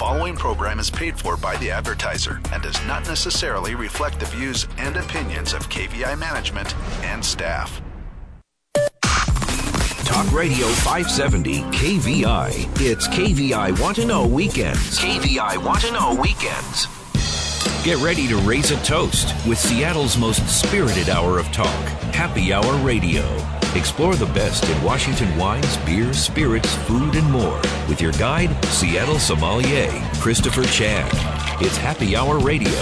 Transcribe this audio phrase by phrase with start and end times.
[0.00, 4.66] following program is paid for by the advertiser and does not necessarily reflect the views
[4.78, 6.74] and opinions of KVI management
[7.04, 7.82] and staff.
[10.06, 12.80] Talk Radio 570 KVI.
[12.80, 14.98] It's KVI Want to Know Weekends.
[14.98, 16.86] KVI Want to Know Weekends.
[17.84, 22.74] Get ready to raise a toast with Seattle's most spirited hour of talk, Happy Hour
[22.78, 23.59] Radio.
[23.76, 29.20] Explore the best in Washington wines, beers, spirits, food, and more with your guide, Seattle
[29.20, 31.08] sommelier Christopher Chan.
[31.60, 32.72] It's Happy Hour Radio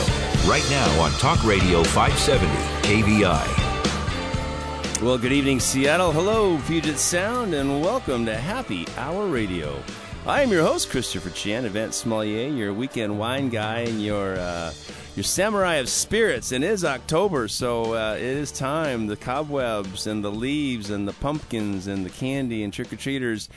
[0.47, 2.47] right now on Talk Radio 570
[2.89, 5.03] KVI.
[5.03, 6.11] Well, good evening, Seattle.
[6.11, 9.83] Hello, Puget Sound, and welcome to Happy Hour Radio.
[10.27, 14.73] I am your host, Christopher Chan, event sommelier, your weekend wine guy, and your uh,
[15.17, 16.53] your samurai of spirits.
[16.53, 19.07] And it is October, so uh, it is time.
[19.07, 23.49] The cobwebs and the leaves and the pumpkins and the candy and trick or treaters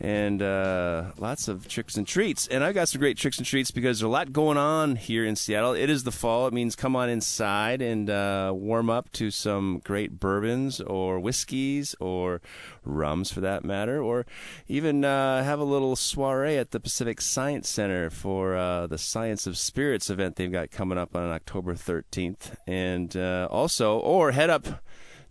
[0.00, 2.46] and uh, lots of tricks and treats.
[2.46, 5.24] And I've got some great tricks and treats because there's a lot going on here
[5.24, 5.72] in Seattle.
[5.72, 6.46] It is the fall.
[6.46, 11.94] It means come on inside and uh, warm up to some great bourbons or whiskeys
[12.00, 12.40] or
[12.84, 14.24] rums for that matter, or
[14.66, 19.46] even uh, have a little soiree at the Pacific Science Center for uh, the Science
[19.46, 22.54] of Spirits event they've got coming up on October 13th.
[22.66, 24.82] And uh, also, or head up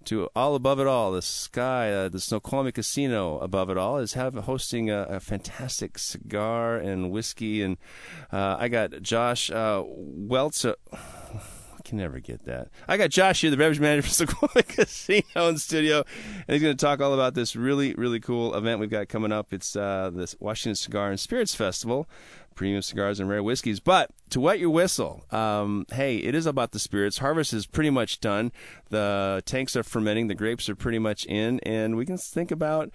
[0.07, 1.11] to all above it all.
[1.11, 5.97] The sky, uh, the Snoqualmie Casino above it all is have hosting a, a fantastic
[5.97, 7.77] cigar and whiskey, and
[8.31, 10.65] uh, I got Josh uh, Weltz.
[10.93, 12.69] I can never get that.
[12.87, 16.05] I got Josh here, the beverage manager for Snoqualmie Casino in studio,
[16.47, 19.33] and he's going to talk all about this really, really cool event we've got coming
[19.33, 19.51] up.
[19.51, 22.07] It's uh, the Washington Cigar and Spirits Festival
[22.57, 23.79] premium cigars and rare whiskeys.
[23.79, 27.19] But to wet your whistle, um, hey, it is about the spirits.
[27.19, 28.51] Harvest is pretty much done.
[28.89, 30.27] The tanks are fermenting.
[30.27, 32.89] The grapes are pretty much in, and we can think about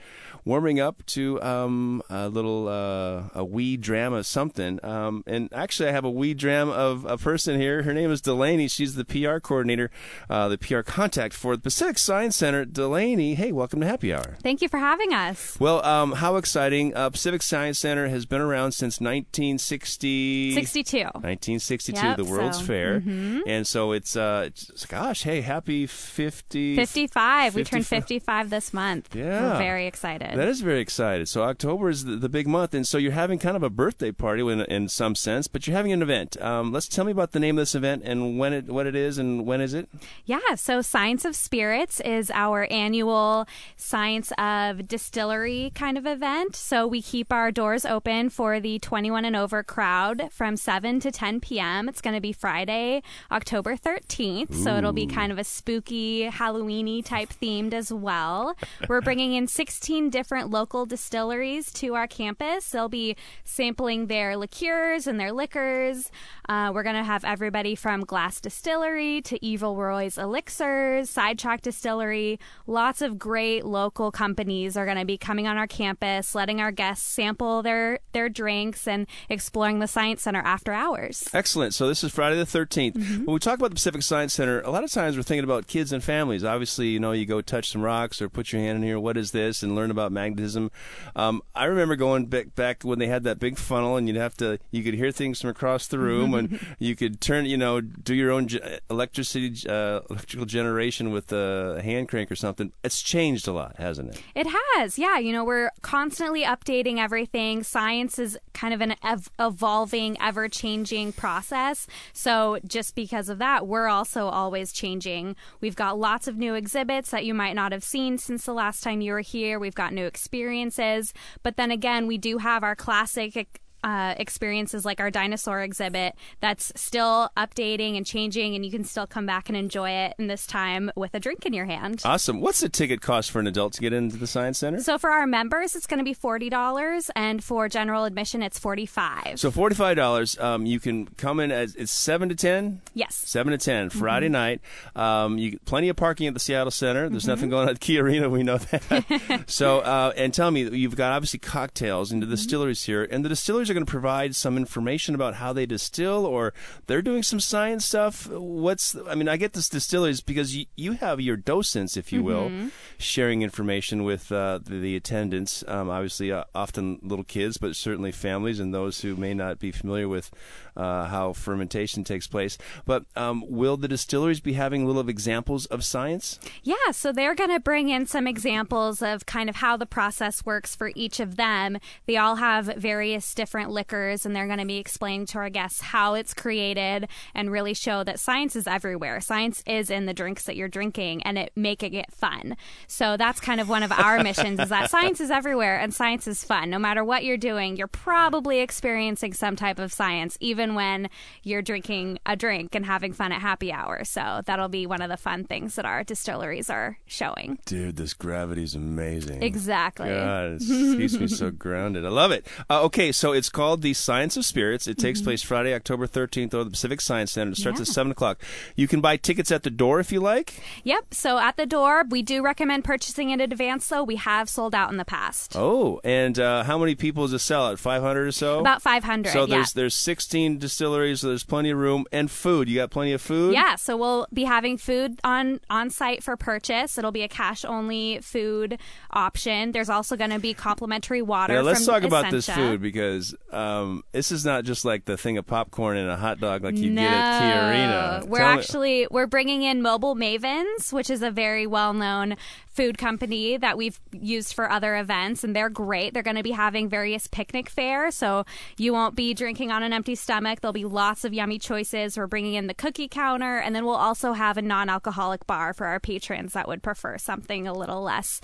[0.44, 4.82] warming up to um, a little uh, a wee dram of something.
[4.84, 7.82] Um, and actually, I have a wee dram of a person here.
[7.82, 8.68] Her name is Delaney.
[8.68, 9.90] She's the PR coordinator,
[10.30, 12.64] uh, the PR contact for the Pacific Science Center.
[12.64, 14.36] Delaney, hey, welcome to Happy Hour.
[14.42, 15.58] Thank you for having us.
[15.60, 16.94] Well, um, how exciting!
[16.94, 20.54] Uh, Pacific Science Center has been around since 1960.
[20.54, 21.21] 62.
[21.22, 23.42] 1962, Yep, the World's so- Fair, mhm.
[23.46, 26.76] and so it's, uh, it's gosh, hey, happy 50.
[26.76, 27.54] 55.
[27.54, 28.02] We turned 55.
[28.02, 29.14] 55 this month.
[29.14, 29.52] Yeah.
[29.52, 30.36] We're very excited.
[30.36, 31.28] That is very excited.
[31.28, 34.12] So October is the, the big month, and so you're having kind of a birthday
[34.12, 36.40] party in, in some sense, but you're having an event.
[36.42, 38.96] Um, let's tell me about the name of this event and when it what it
[38.96, 39.88] is and when is it?
[40.24, 43.46] Yeah, so Science of Spirits is our annual
[43.76, 46.56] Science of Distillery kind of event.
[46.56, 51.11] So we keep our doors open for the 21 and over crowd from 7 to
[51.12, 51.88] 10 p.m.
[51.88, 54.54] It's going to be Friday, October 13th.
[54.54, 58.56] So it'll be kind of a spooky, Halloweeny type themed as well.
[58.88, 62.70] We're bringing in 16 different local distilleries to our campus.
[62.70, 66.10] They'll be sampling their liqueurs and their liquors.
[66.48, 72.38] Uh, we're going to have everybody from Glass Distillery to Evil Roy's Elixirs, Sidetrack Distillery.
[72.66, 76.72] Lots of great local companies are going to be coming on our campus, letting our
[76.72, 81.01] guests sample their, their drinks and exploring the Science Center after hours.
[81.34, 81.74] Excellent.
[81.74, 82.92] So this is Friday the 13th.
[82.92, 83.24] Mm-hmm.
[83.24, 85.66] When we talk about the Pacific Science Center, a lot of times we're thinking about
[85.66, 86.44] kids and families.
[86.44, 89.00] Obviously, you know, you go touch some rocks or put your hand in here.
[89.00, 89.62] What is this?
[89.62, 90.70] And learn about magnetism.
[91.16, 94.36] Um, I remember going back back when they had that big funnel, and you'd have
[94.36, 97.80] to you could hear things from across the room, and you could turn, you know,
[97.80, 98.48] do your own
[98.88, 102.72] electricity uh, electrical generation with a hand crank or something.
[102.84, 104.22] It's changed a lot, hasn't it?
[104.34, 105.18] It has, yeah.
[105.18, 107.62] You know, we're constantly updating everything.
[107.62, 111.86] Science is kind of an ev- evolving, ever changing process.
[112.12, 115.36] So, just because of that, we're also always changing.
[115.60, 118.82] We've got lots of new exhibits that you might not have seen since the last
[118.82, 119.58] time you were here.
[119.58, 121.14] We've got new experiences.
[121.42, 126.72] But then again, we do have our classic uh, experiences like our dinosaur exhibit that's
[126.76, 130.46] still updating and changing, and you can still come back and enjoy it in this
[130.46, 132.02] time with a drink in your hand.
[132.04, 132.40] Awesome.
[132.40, 134.80] What's the ticket cost for an adult to get into the Science Center?
[134.80, 138.58] So for our members, it's going to be forty dollars, and for general admission, it's
[138.58, 139.38] forty-five.
[139.40, 140.38] So forty-five dollars.
[140.38, 142.80] Um, you can come in as it's seven to ten.
[142.94, 144.32] yes, Seven to ten Friday Mm-hmm.
[144.32, 144.60] night.
[144.94, 147.08] Um, you plenty of parking at the Seattle Center.
[147.08, 148.28] There's nothing going on at Key Arena.
[148.28, 149.44] We know that.
[149.46, 152.42] so uh, and tell me, you've got obviously cocktails into the Mm-hmm.
[152.42, 156.24] distilleries here, and the distilleries are going to provide some information about how they distill,
[156.26, 156.52] or
[156.86, 158.28] they're doing some science stuff.
[158.28, 162.22] What's I mean, I get this distilleries because you, you have your docents, if you
[162.22, 162.68] will, Mm-hmm.
[162.98, 165.64] sharing information with uh, the, the attendants.
[165.66, 169.70] Um, obviously, uh, often little kids, but certainly families and those who may not be
[169.72, 170.30] familiar with
[170.76, 172.58] uh, how fermentation takes place.
[172.84, 176.38] But um, will the distilleries be having a little of examples of science?
[176.62, 176.74] yeah.
[176.92, 180.74] So they're going to bring in some examples of kind of how the process works
[180.74, 181.78] for each of them.
[182.06, 185.50] They all have various different different liquors, and they're going to be explaining to our
[185.50, 189.20] guests how it's created and really show that science is everywhere.
[189.20, 192.56] Science is in the drinks that you're drinking, and it making it fun.
[192.88, 196.26] So that's kind of one of our missions: is that science is everywhere and science
[196.26, 196.70] is fun.
[196.70, 201.08] No matter what you're doing, you're probably experiencing some type of science, even when
[201.42, 204.04] you're drinking a drink and having fun at happy hour.
[204.04, 207.58] So that'll be one of the fun things that our distilleries are showing.
[207.66, 209.42] Dude, this gravity is amazing.
[209.42, 210.08] Exactly.
[210.08, 210.62] God, it
[210.98, 212.04] keeps me so grounded.
[212.04, 212.46] I love it.
[212.68, 214.86] Uh, okay, so it's called the Science of Spirits.
[214.86, 217.52] It takes place Friday, October 13th, at the Pacific Science Center.
[217.52, 217.82] It starts Mm-hmm.
[217.82, 217.90] Yeah.
[217.90, 218.38] at 7 o'clock.
[218.76, 220.60] You can buy tickets at the door if you like.
[220.84, 221.14] Yep.
[221.14, 224.02] So at the door, we do recommend purchasing in advance, though.
[224.04, 225.52] We have sold out in the past.
[225.56, 227.78] Oh, and uh, how many people does it sell at?
[227.78, 228.60] 500 or so?
[228.60, 229.32] About 500.
[229.32, 229.54] So yeah.
[229.56, 232.68] there's there's 16 distilleries, so there's plenty of room and food.
[232.68, 233.52] You got plenty of food?
[233.54, 236.96] Yeah, so we'll be having food on on site for purchase.
[236.98, 238.78] It'll be a cash only food
[239.10, 239.72] option.
[239.72, 241.54] There's also going to be complimentary water.
[241.54, 245.36] Yeah, let's talk about this food because um, this is not just like the thing
[245.36, 248.22] of popcorn and a hot dog like you no, get at Key Arena.
[248.26, 252.36] we're Tell me- actually we're bringing in Mobile Mavens, which is a very well known
[252.66, 256.14] food company that we've used for other events, and they're great.
[256.14, 258.46] They're going to be having various picnic fare, so
[258.78, 260.60] you won't be drinking on an empty stomach.
[260.62, 262.16] There'll be lots of yummy choices.
[262.16, 265.74] We're bringing in the cookie counter, and then we'll also have a non alcoholic bar
[265.74, 268.40] for our patrons that would prefer something a little less.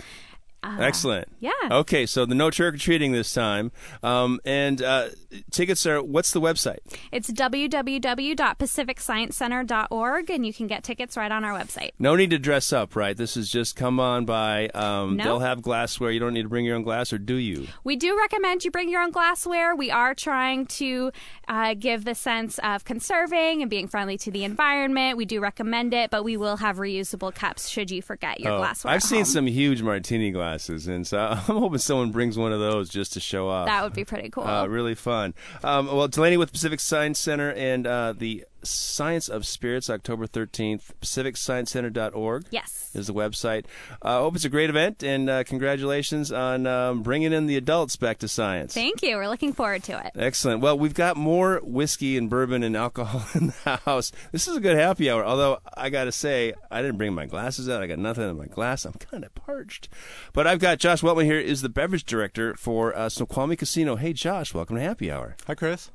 [0.62, 1.28] Uh, Excellent.
[1.40, 1.50] Yeah.
[1.70, 3.70] Okay, so the no trick or treating this time,
[4.02, 5.08] um, and uh,
[5.50, 6.02] tickets are.
[6.02, 6.78] What's the website?
[7.12, 11.90] It's www.pacificsciencecenter.org, and you can get tickets right on our website.
[11.98, 13.16] No need to dress up, right?
[13.16, 14.68] This is just come on by.
[14.74, 15.24] Um, No.
[15.24, 16.10] They'll have glassware.
[16.10, 17.66] You don't need to bring your own glass, or do you?
[17.84, 19.74] We do recommend you bring your own glassware.
[19.76, 21.12] We are trying to
[21.48, 25.16] uh, give the sense of conserving and being friendly to the environment.
[25.16, 28.58] We do recommend it, but we will have reusable cups should you forget your Oh,
[28.58, 28.92] glassware.
[28.94, 29.24] I've seen home.
[29.26, 33.20] some huge martini glasses, and so I'm hoping someone brings one of those just to
[33.20, 33.66] show off.
[33.66, 34.44] That would be pretty cool.
[34.44, 35.34] Uh, really fun.
[35.62, 40.90] Um, well, Delaney with Pacific Science Center and uh, the Science of Spirits, October 13th,
[41.00, 42.44] pacificsciencecenter.org.
[42.50, 42.90] yes.
[42.94, 43.66] Is the website.
[44.02, 47.56] I uh, hope it's a great event, and uh, congratulations on um, bringing in the
[47.56, 48.72] adults back to science.
[48.74, 49.16] Thank you.
[49.16, 50.12] We're looking forward to it.
[50.16, 50.62] Excellent.
[50.62, 54.10] Well, we've got more whiskey and bourbon and alcohol in the house.
[54.32, 55.24] This is a good happy hour.
[55.24, 57.82] Although I got to say, I didn't bring my glasses out.
[57.82, 58.84] I got nothing in my glass.
[58.84, 59.88] I'm kind of parched.
[60.32, 61.38] But I've got Josh Weltman here.
[61.38, 63.96] Is the beverage director for uh, Snoqualmie Casino.
[63.96, 65.36] Hey, Josh, welcome to Happy Hour.
[65.46, 65.90] Hi, Chris.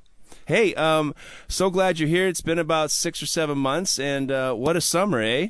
[0.45, 1.13] Hey, um,
[1.47, 2.27] so glad you're here.
[2.27, 5.47] It's been about six or seven months, and uh, what a summer, eh?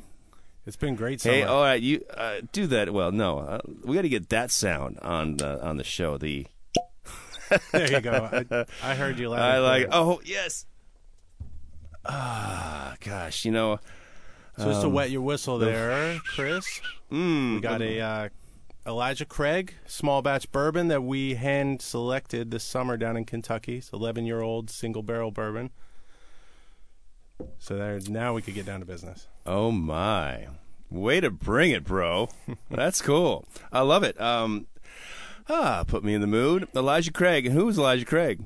[0.66, 1.34] It's been great summer.
[1.34, 2.92] Hey, all right, you uh, do that.
[2.94, 6.16] Well, no, uh, we got to get that sound on the on the show.
[6.16, 6.46] The
[7.72, 8.28] there you go.
[8.50, 9.32] I, I heard you.
[9.32, 9.88] I like.
[9.90, 10.64] Oh yes.
[12.06, 13.78] Ah, gosh, you know.
[14.56, 16.80] So just to um, wet your whistle there, Chris.
[17.10, 18.28] Mm, We got a uh,
[18.86, 23.78] Elijah Craig small batch bourbon that we hand selected this summer down in Kentucky.
[23.78, 25.70] It's 11 year old single barrel bourbon.
[27.58, 29.26] So there, now we could get down to business.
[29.46, 30.48] Oh my!
[30.90, 32.28] Way to bring it, bro.
[32.70, 33.46] That's cool.
[33.72, 34.20] I love it.
[34.20, 34.66] Um,
[35.48, 36.68] ah, put me in the mood.
[36.76, 37.46] Elijah Craig.
[37.46, 38.44] And who's Elijah Craig?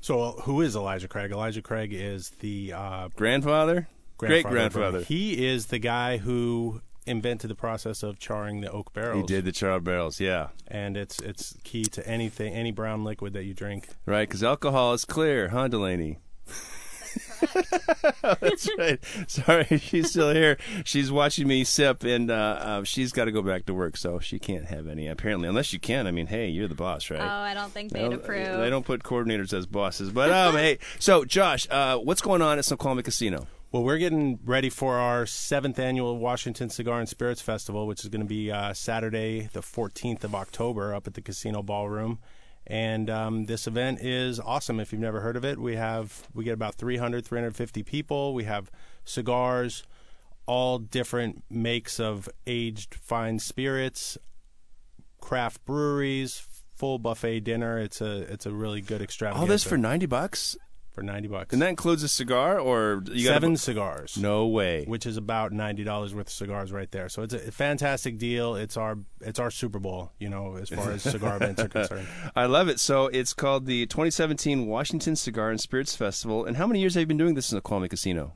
[0.00, 1.30] So uh, who is Elijah Craig?
[1.30, 3.88] Elijah Craig is the uh, Grandfather.
[4.16, 5.00] Great grandfather.
[5.00, 9.20] He is the guy who invented the process of charring the oak barrels.
[9.20, 10.20] He did the charred barrels.
[10.20, 10.48] Yeah.
[10.68, 13.88] and it's it's key to anything, any brown liquid that you drink.
[14.06, 16.18] Right, because alcohol is clear, huh, Delaney?
[18.40, 18.98] That's right.
[19.28, 20.56] Sorry, she's still here.
[20.84, 24.18] She's watching me sip, and uh, uh, she's got to go back to work, so
[24.18, 25.06] she can't have any.
[25.06, 26.06] Apparently, unless you can.
[26.06, 27.20] I mean, hey, you're the boss, right?
[27.20, 28.58] Oh, I don't think They they'd don't- approve.
[28.58, 30.78] They don't put coordinators as bosses, but um, hey.
[30.98, 33.46] So, Josh, uh, what's going on at Snoqualmie Casino?
[33.74, 38.08] Well, we're getting ready for our seventh annual Washington Cigar and Spirits Festival, which is
[38.08, 42.20] going to be uh, Saturday, the 14th of October, up at the Casino Ballroom.
[42.68, 44.78] And um, this event is awesome.
[44.78, 48.32] If you've never heard of it, we have we get about 300, 350 people.
[48.32, 48.70] We have
[49.02, 49.82] cigars,
[50.46, 54.16] all different makes of aged fine spirits,
[55.20, 57.80] craft breweries, full buffet dinner.
[57.80, 59.40] It's a it's a really good extravaganza.
[59.40, 60.56] All this for ninety bucks,
[60.94, 61.52] for 90 bucks.
[61.52, 64.16] and that includes a cigar, or you gotta Seven cigars.
[64.16, 64.84] No way.
[64.86, 67.08] which is about ninety dollars worth of cigars right there.
[67.08, 68.54] So it's a fantastic deal.
[68.54, 72.06] It's our it's our Super Bowl, you know, as far as cigar events are concerned.
[72.36, 72.78] I love it.
[72.80, 76.44] So it's called the 2017 Washington Cigar and Spirits Festival.
[76.44, 78.34] And how many years have you been doing this in the Snoqualmie Casino?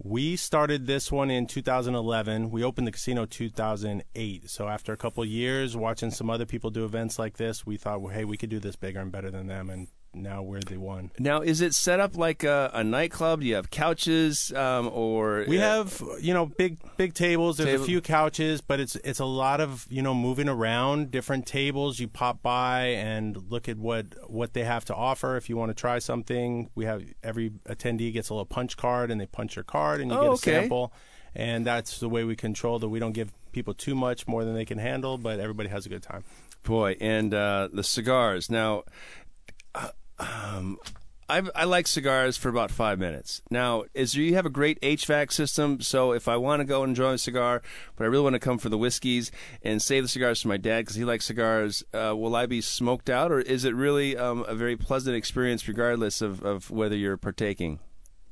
[0.00, 2.50] We started this one in 2011.
[2.50, 4.48] We opened the casino 2008.
[4.48, 7.76] So after a couple of years watching some other people do events like this, we
[7.76, 10.60] thought, well, hey, we could do this bigger and better than them, and now we're
[10.60, 11.10] the one.
[11.18, 13.40] Now, is it set up like a, a nightclub?
[13.40, 17.56] Do you have couches, um, or We uh, have you know big big tables.
[17.58, 21.10] There's Table- a few couches, but it's it's a lot of you know moving around
[21.10, 22.00] different tables.
[22.00, 25.36] You pop by and look at what what they have to offer.
[25.36, 29.10] If you want to try something, we have every attendee gets a little punch card,
[29.10, 30.60] and they punch your card, and you Oh, get a okay.
[30.62, 30.92] sample.
[31.34, 32.88] And that's the way we control that.
[32.88, 35.88] We don't give people too much more than they can handle, but everybody has a
[35.88, 36.24] good time.
[36.64, 38.50] boy, and uh, the cigars.
[38.50, 38.82] Now,
[40.18, 40.78] um,
[41.30, 43.42] I, I like cigars for about five minutes.
[43.50, 45.82] Now, is you have a great HVAC system?
[45.82, 47.60] So if I want to go and enjoy a cigar,
[47.96, 49.30] but I really want to come for the whiskeys
[49.62, 52.62] and save the cigars for my dad because he likes cigars, uh, will I be
[52.62, 56.96] smoked out, or is it really um, a very pleasant experience regardless of, of whether
[56.96, 57.80] you're partaking?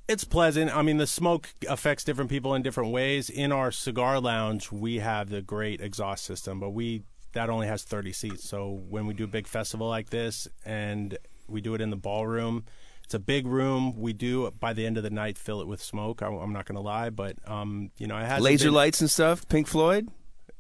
[0.09, 0.75] It's pleasant.
[0.75, 3.28] I mean, the smoke affects different people in different ways.
[3.28, 7.02] In our cigar lounge, we have the great exhaust system, but we
[7.37, 8.49] that only has 30 seats.
[8.49, 11.16] So when we do a big festival like this and
[11.47, 12.64] we do it in the ballroom,
[13.05, 13.95] it's a big room.
[14.00, 16.23] We do by the end of the night fill it with smoke.
[16.23, 19.11] I, I'm not going to lie, but um, you know, I has Laser lights and
[19.11, 19.47] stuff?
[19.49, 20.09] Pink Floyd?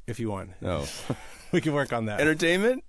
[0.06, 0.50] if you want.
[0.60, 0.84] No.
[1.52, 2.20] We can work on that.
[2.20, 2.82] Entertainment?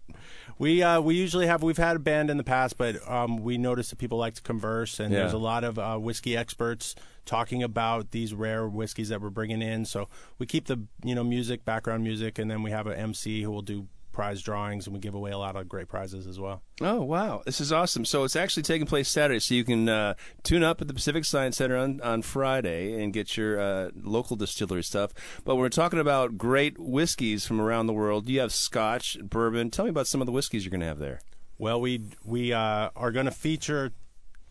[0.60, 3.58] We uh, we usually have we've had a band in the past, but um, we
[3.58, 5.20] notice that people like to converse, and Yeah.
[5.20, 6.96] there's a lot of uh, whiskey experts
[7.26, 9.86] talking about these rare whiskeys that we're bringing in.
[9.86, 10.08] So
[10.40, 13.52] we keep the you know music, background music, and then we have an MC who
[13.52, 13.88] will do
[14.18, 16.64] prize drawings, and we give away a lot of great prizes as well.
[16.82, 18.04] Oh wow, this is awesome!
[18.04, 21.24] So it's actually taking place Saturday, so you can uh, tune up at the Pacific
[21.24, 25.14] Science Center on, on Friday and get your uh, local distillery stuff.
[25.46, 28.28] But we're talking about great whiskeys from around the world.
[28.28, 29.70] You have Scotch, bourbon.
[29.70, 31.22] Tell me about some of the whiskeys you're going to have there.
[31.60, 33.92] Well, we we uh, are going to feature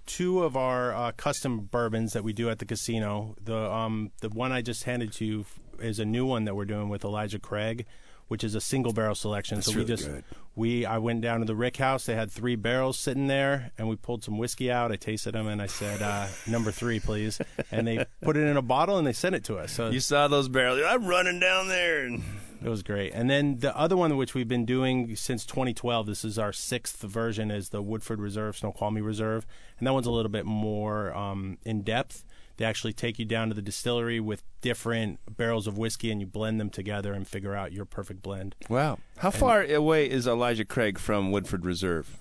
[0.07, 3.35] two of our uh, custom bourbons that we do at the casino.
[3.43, 5.45] The um the one I just handed to you
[5.81, 7.85] is a new one that we're doing with Elijah Craig,
[8.29, 9.63] which is a single barrel selection.
[9.63, 10.25] so we really just good.
[10.55, 12.07] we I went down to the Rick House.
[12.07, 14.93] They had three barrels sitting there, and we pulled some whiskey out.
[14.93, 17.41] I tasted them, and I said, uh, "Number three, please."
[17.71, 19.73] And they put it in a bottle and they sent it to us.
[19.73, 20.81] So You saw those barrels.
[20.87, 22.05] I'm running down there.
[22.05, 22.23] And...
[22.63, 23.13] it was great.
[23.13, 27.01] And then the other one, which we've been doing since 2012, this is our sixth
[27.03, 29.47] version, is the Woodford Reserve, Snoqualmie Reserve.
[29.79, 32.25] And that one's a little bit more um, in depth.
[32.57, 36.27] They actually take you down to the distillery with different barrels of whiskey and you
[36.27, 38.55] blend them together and figure out your perfect blend.
[38.69, 42.17] Wow, how far away is Elijah Craig from Woodford Reserve?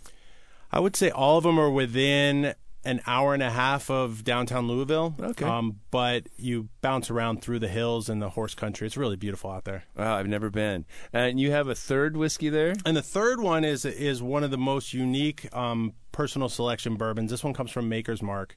[0.71, 2.53] I would say all of them are within
[2.85, 5.15] an hour and a half of downtown Louisville.
[5.19, 5.43] Okay.
[5.43, 8.85] Um, but you bounce around through the hills and the horse country.
[8.85, 9.85] It's really beautiful out there.
[9.97, 10.85] Wow, I've never been.
[11.11, 12.75] And you have a third whiskey there.
[12.85, 17.31] And the third one is is one of the most unique um, personal selection bourbons.
[17.31, 18.55] This one comes from Maker's Mark,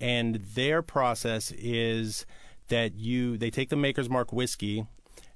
[0.00, 2.26] and their process is
[2.68, 4.86] that you they take the Maker's Mark whiskey,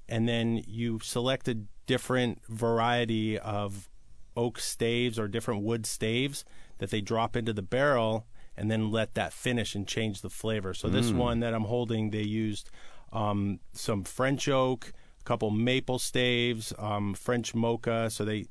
[0.09, 3.89] and then you select a different variety of
[4.37, 6.45] oak staves or different wood staves
[6.79, 8.27] that they drop into the barrel
[8.57, 10.75] and then let that finish and change the flavor.
[10.75, 12.71] So this one that I'm holding, they used
[13.13, 18.11] um, some French oak, a couple maple staves, um, French mocha.
[18.11, 18.47] So they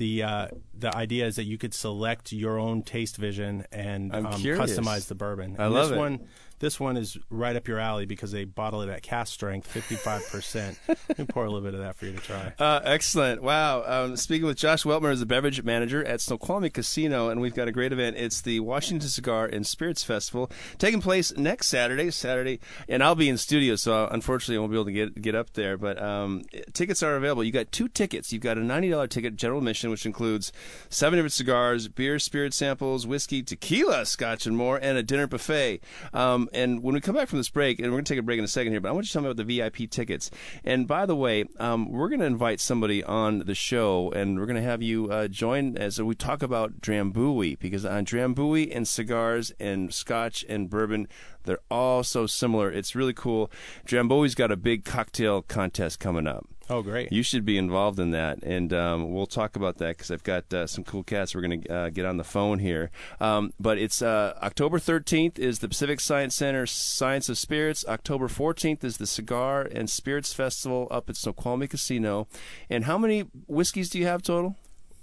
[0.00, 4.24] the uh, the idea is that you could select your own taste vision and um,
[4.26, 5.56] customize the bourbon.
[5.58, 5.98] I And love this it.
[5.98, 6.20] one.
[6.60, 10.76] This one is right up your alley because they bottle it at cask strength, 55%.
[10.88, 12.52] Let me pour a little bit of that for you to try.
[12.58, 13.42] Uh, excellent.
[13.42, 13.82] Wow.
[13.86, 17.66] Um, speaking with Josh Weltmer as the beverage manager at Snoqualmie Casino, and we've got
[17.66, 18.18] a great event.
[18.18, 22.10] It's the Washington Cigar and Spirits Festival taking place next Saturday.
[22.10, 25.34] Saturday, and I'll be in studio, so unfortunately I won't be able to get get
[25.34, 25.78] up there.
[25.78, 26.42] But um,
[26.74, 27.42] tickets are available.
[27.42, 28.34] You got two tickets.
[28.34, 30.52] You've got a ninety dollar ticket, general admission, which includes
[30.90, 35.80] seven different cigars, beer, spirit samples, whiskey, tequila, scotch, and more, and a dinner buffet.
[36.12, 38.22] Um, and when we come back from this break, and we're going to take a
[38.22, 39.90] break in a second here, but I want you to tell me about the VIP
[39.90, 40.30] tickets.
[40.64, 44.46] And by the way, um, we're going to invite somebody on the show, and we're
[44.46, 48.86] going to have you uh, join as we talk about Drambuie, because on Drambuie and
[48.86, 51.08] cigars and scotch and bourbon,
[51.44, 52.70] they're all so similar.
[52.70, 53.50] It's really cool.
[53.86, 56.46] Drambuie's got a big cocktail contest coming up.
[56.70, 57.12] Oh, great.
[57.12, 60.54] You should be involved in that, and um, we'll talk about that because I've got
[60.54, 61.34] uh, some cool cats.
[61.34, 65.36] We're going to uh, get on the phone here, um, but it's uh, October 13th
[65.36, 67.84] is the Pacific Science Center Science of Spirits.
[67.88, 72.28] October 14th is the Cigar and Spirits Festival up at Snoqualmie Casino.
[72.70, 74.54] And how many whiskeys do you have total?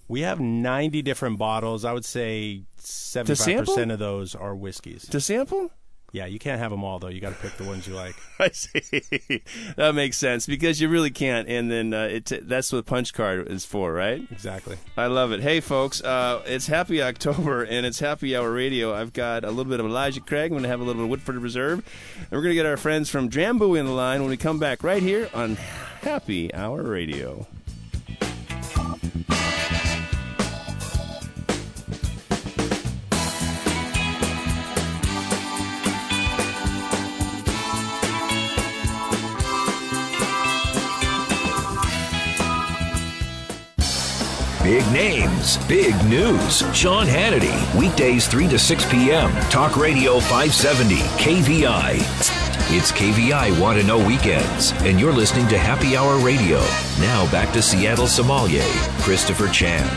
[0.08, 1.84] We have 90 different bottles.
[1.84, 5.06] I would say 75% of those are whiskeys.
[5.10, 5.72] To sample?
[6.14, 7.10] Yeah, you can't have them all, though.
[7.10, 8.16] You got to pick the ones you like.
[8.40, 9.44] I see.
[9.76, 11.50] that makes sense because you really can't.
[11.50, 14.26] And then uh, it that's what Punch Card is for, right?
[14.32, 14.78] Exactly.
[14.96, 15.42] I love it.
[15.42, 18.94] Hey, folks, uh, it's Happy October and it's Happy Hour Radio.
[18.94, 20.46] I've got a little bit of Elijah Craig.
[20.46, 21.84] I'm going to have a little bit of Woodford Reserve.
[22.18, 24.60] And we're going to get our friends from Drambuie in the line when we come
[24.60, 25.56] back right here on
[26.02, 27.48] Happy Hour Radio.
[44.68, 46.58] Big names, big news.
[46.76, 49.32] Sean Hannity, weekdays 3 to 6 p.m.
[49.50, 51.94] Talk Radio 570, KVI.
[52.76, 56.58] It's KVI Want to Know Weekends, and you're listening to Happy Hour Radio.
[57.00, 58.62] Now back to Seattle sommelier,
[59.00, 59.88] Christopher Chan.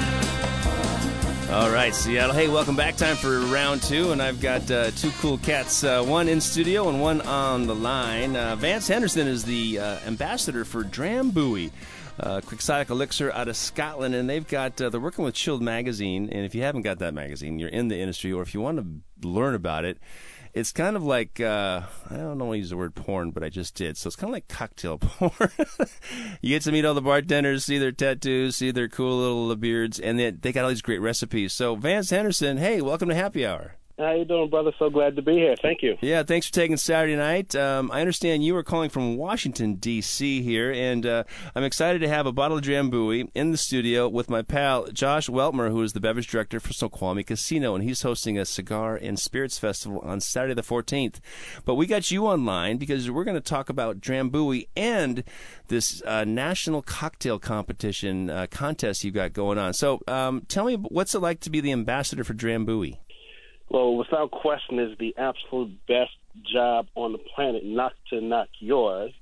[1.50, 2.32] All right, Seattle.
[2.36, 2.94] Hey, welcome back.
[2.94, 6.88] Time for round two, and I've got uh, two cool cats, uh, one in studio
[6.88, 8.36] and one on the line.
[8.36, 11.72] Uh, Vance Henderson is the uh, ambassador for Drambuie
[12.18, 16.28] uh, Quixotic Elixir out of Scotland, and they've got uh, they're working with Chilled Magazine.
[16.30, 18.78] And if you haven't got that magazine, you're in the industry, or if you want
[18.78, 19.98] to learn about it,
[20.52, 23.48] it's kind of like uh, I don't know to use the word porn, but I
[23.48, 23.96] just did.
[23.96, 25.50] So it's kind of like cocktail porn.
[26.40, 30.00] you get to meet all the bartenders, see their tattoos, see their cool little beards,
[30.00, 31.52] and they, they got all these great recipes.
[31.52, 33.76] So Vance Henderson, hey, welcome to Happy Hour.
[34.00, 34.72] How you doing, brother?
[34.78, 35.54] So glad to be here.
[35.60, 35.98] Thank you.
[36.00, 37.54] Yeah, thanks for taking Saturday night.
[37.54, 40.40] Um, I understand you are calling from Washington D.C.
[40.40, 44.30] here, and uh, I'm excited to have a bottle of Drambuie in the studio with
[44.30, 48.38] my pal Josh Weltmer, who is the beverage director for Snoqualmie Casino, and he's hosting
[48.38, 51.16] a cigar and spirits festival on Saturday the 14th.
[51.66, 55.24] But we got you online because we're going to talk about Drambuie and
[55.68, 59.74] this uh, national cocktail competition uh, contest you've got going on.
[59.74, 62.96] So, um, tell me, what's it like to be the ambassador for Drambuie?
[63.70, 66.10] Well, without question, is the absolute best
[66.52, 69.12] job on the planet, not to knock yours.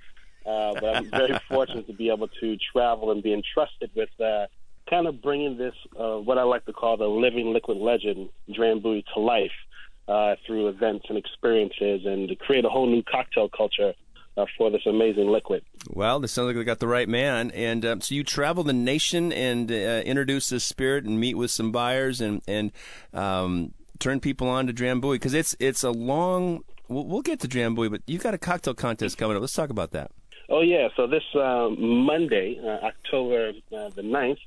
[0.47, 4.47] Uh, but I'm very fortunate to be able to travel and be entrusted with uh,
[4.89, 9.05] kind of bringing this, uh, what I like to call the living liquid legend, Drambuie,
[9.15, 9.53] to life
[10.07, 13.93] uh, through events and experiences and to create a whole new cocktail culture
[14.39, 15.63] uh, for this amazing liquid.
[15.91, 17.51] Well, this sounds like they got the right man.
[17.51, 21.51] And um, so you travel the nation and uh, introduce this spirit and meet with
[21.51, 22.73] some buyers and and
[23.13, 26.65] um, turn people on to Drambuie because it's it's a long.
[26.89, 29.41] We'll, we'll get to Drambuie, but you've got a cocktail contest coming up.
[29.41, 30.11] Let's talk about that.
[30.49, 34.39] Oh yeah, so this uh, Monday, uh, October uh, the 9th,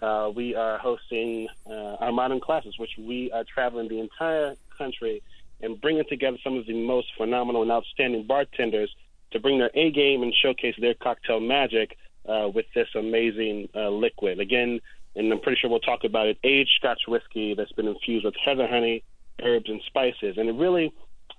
[0.00, 5.20] uh, we are hosting uh, our modern classes, which we are traveling the entire country
[5.60, 8.94] and bringing together some of the most phenomenal and outstanding bartenders
[9.32, 13.88] to bring their A game and showcase their cocktail magic uh, with this amazing uh,
[13.88, 14.38] liquid.
[14.38, 14.80] Again,
[15.18, 18.34] and I'm pretty sure we'll talk about it, aged Scotch whiskey that's been infused with
[18.42, 19.02] heather honey,
[19.42, 20.38] herbs, and spices.
[20.38, 20.92] And it really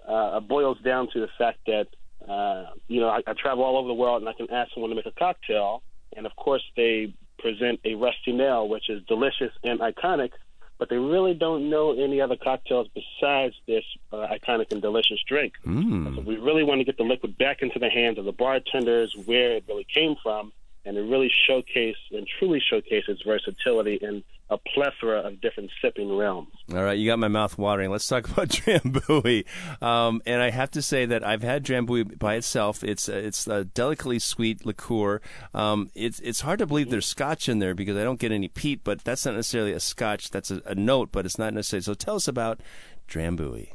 [0.07, 1.87] uh, boils down to the fact that,
[2.29, 4.89] uh, you know, I, I travel all over the world and I can ask someone
[4.89, 5.81] to make a cocktail,
[6.15, 10.31] and of course they present a rusty nail, which is delicious and iconic,
[10.77, 15.53] but they really don't know any other cocktails besides this uh, iconic and delicious drink.
[15.65, 16.15] Mm.
[16.15, 19.15] So we really want to get the liquid back into the hands of the bartenders
[19.25, 20.51] where it really came from
[20.89, 26.11] and it really showcased and truly showcased its versatility in a plethora of different sipping
[26.17, 26.49] realms.
[26.73, 27.91] All right, you got my mouth watering.
[27.91, 29.45] Let's talk about Drambuie.
[29.83, 32.83] Um, and I have to say that I've had Drambuie by itself.
[32.83, 35.21] It's uh, it's a delicately sweet liqueur.
[35.53, 38.47] Um, it's it's hard to believe there's Scotch in there because I don't get any
[38.47, 40.31] peat, but that's not necessarily a Scotch.
[40.31, 41.83] That's a, a note, but it's not necessarily.
[41.83, 42.61] So tell us about
[43.07, 43.73] Drambuie.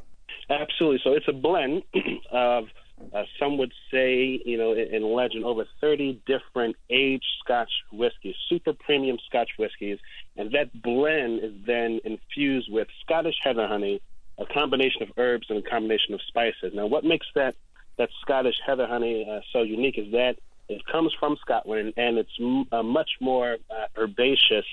[0.49, 0.99] Absolutely.
[1.01, 1.83] So it's a blend
[2.33, 2.65] of
[3.13, 8.35] uh, some would say, you know, in, in legend, over 30 different aged Scotch whiskies,
[8.49, 9.97] super premium Scotch whiskies,
[10.37, 14.01] and that blend is then infused with Scottish heather honey,
[14.39, 16.71] a combination of herbs and a combination of spices.
[16.73, 17.55] Now, what makes that
[17.97, 20.35] that Scottish heather honey uh, so unique is that
[20.67, 24.65] it comes from Scotland and it's m- a much more uh, herbaceous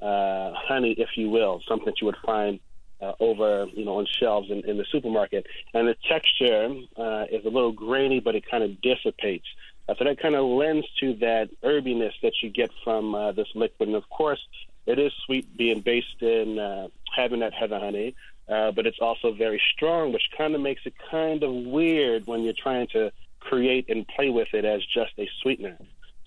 [0.00, 2.60] uh, honey, if you will, something that you would find
[3.00, 5.46] uh, over, you know, on shelves in, in the supermarket.
[5.74, 9.46] And the texture uh, is a little grainy, but it kind of dissipates.
[9.88, 13.48] Uh, so that kind of lends to that herbiness that you get from uh, this
[13.54, 13.88] liquid.
[13.88, 14.40] And of course,
[14.86, 18.14] it is sweet being based in uh, having that heather honey,
[18.48, 22.42] uh, but it's also very strong, which kind of makes it kind of weird when
[22.42, 25.76] you're trying to create and play with it as just a sweetener.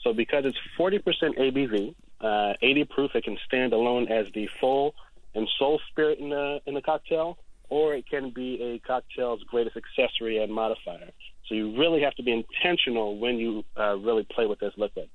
[0.03, 1.01] So because it's 40%
[1.37, 4.95] ABV, uh, 80 proof, it can stand alone as the full
[5.33, 7.37] and soul spirit in the in the cocktail,
[7.69, 11.11] or it can be a cocktail's greatest accessory and modifier.
[11.47, 15.09] So you really have to be intentional when you uh, really play with this liquid.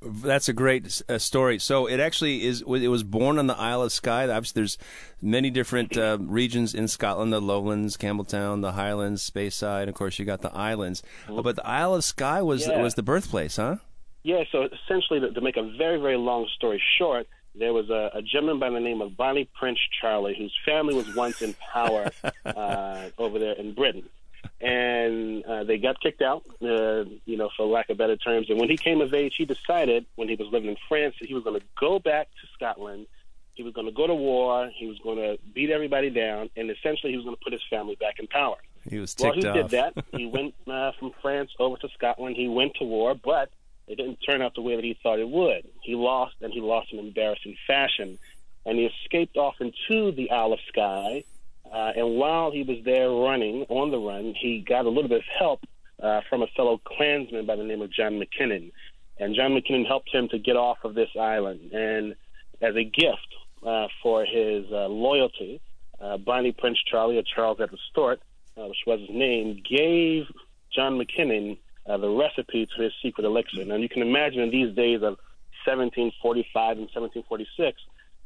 [0.00, 1.58] That's a great uh, story.
[1.58, 2.60] So it actually is.
[2.62, 4.28] It was born on the Isle of Skye.
[4.28, 4.78] Obviously, there's
[5.20, 9.88] many different uh, regions in Scotland: the Lowlands, Campbeltown, the Highlands, Speyside.
[9.88, 11.02] Of course, you got the islands.
[11.26, 11.42] Mm-hmm.
[11.42, 12.80] But the Isle of Skye was yeah.
[12.80, 13.76] was the birthplace, huh?
[14.22, 14.44] Yeah.
[14.52, 18.22] So essentially, to, to make a very very long story short, there was a, a
[18.22, 22.10] gentleman by the name of Bonnie Prince Charlie, whose family was once in power
[22.44, 24.08] uh, over there in Britain.
[24.60, 28.50] And uh, they got kicked out, uh, you know, for lack of better terms.
[28.50, 31.28] And when he came of age, he decided, when he was living in France, that
[31.28, 33.06] he was going to go back to Scotland.
[33.54, 34.70] He was going to go to war.
[34.74, 37.62] He was going to beat everybody down, and essentially, he was going to put his
[37.68, 38.56] family back in power.
[38.88, 39.70] He was ticked well, he off.
[39.70, 40.04] did that.
[40.16, 42.36] he went uh, from France over to Scotland.
[42.36, 43.50] He went to war, but
[43.88, 45.66] it didn't turn out the way that he thought it would.
[45.82, 48.18] He lost, and he lost in embarrassing fashion.
[48.66, 51.24] and he escaped off into the Isle of Skye.
[51.72, 55.18] Uh, and while he was there running on the run, he got a little bit
[55.18, 55.60] of help
[56.02, 58.70] uh, from a fellow clansman by the name of John Mackinnon.
[59.18, 61.72] And John Mackinnon helped him to get off of this island.
[61.72, 62.14] And
[62.60, 63.34] as a gift
[63.66, 65.60] uh, for his uh, loyalty,
[66.00, 68.20] uh, Bonnie Prince Charlie, or Charles Edward Stuart,
[68.56, 70.26] uh, which was his name, gave
[70.74, 71.56] John Mackinnon
[71.88, 73.62] uh, the recipe to his secret elixir.
[73.62, 75.16] And you can imagine in these days of
[75.66, 77.80] 1745 and 1746,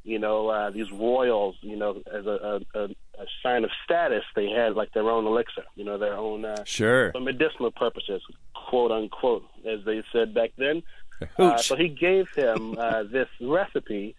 [0.05, 4.48] you know, uh, these royals, you know, as a, a, a sign of status, they
[4.51, 8.20] had like their own elixir, you know, their own uh, sure for medicinal purposes,
[8.68, 10.83] quote unquote, as they said back then.
[11.38, 14.16] Uh, so he gave him uh, this recipe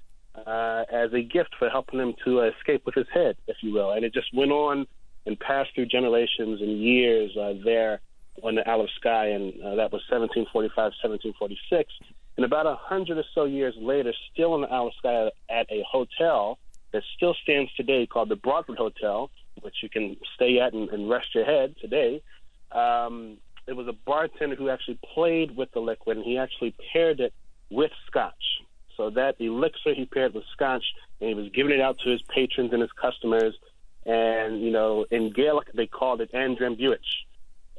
[0.48, 3.92] uh, as a gift for helping him to escape with his head, if you will,
[3.92, 4.88] and it just went on
[5.26, 8.00] and passed through generations and years uh, there
[8.42, 11.94] on the Isle of Skye, and uh, that was 1745, 1746.
[12.36, 15.72] And about a hundred or so years later, still on the Isle of Skye at
[15.72, 16.58] a hotel
[16.92, 19.30] that still stands today called the Broadford Hotel,
[19.62, 22.22] which you can stay at and, and rest your head today.
[22.72, 27.20] Um, it was a bartender who actually played with the liquid, and he actually paired
[27.20, 27.34] it
[27.70, 28.62] with scotch.
[28.98, 30.84] So that elixir he paired with scotch,
[31.20, 33.56] and he was giving it out to his patrons and his customers.
[34.06, 37.00] And you know, in Gaelic they called it Andrambuich.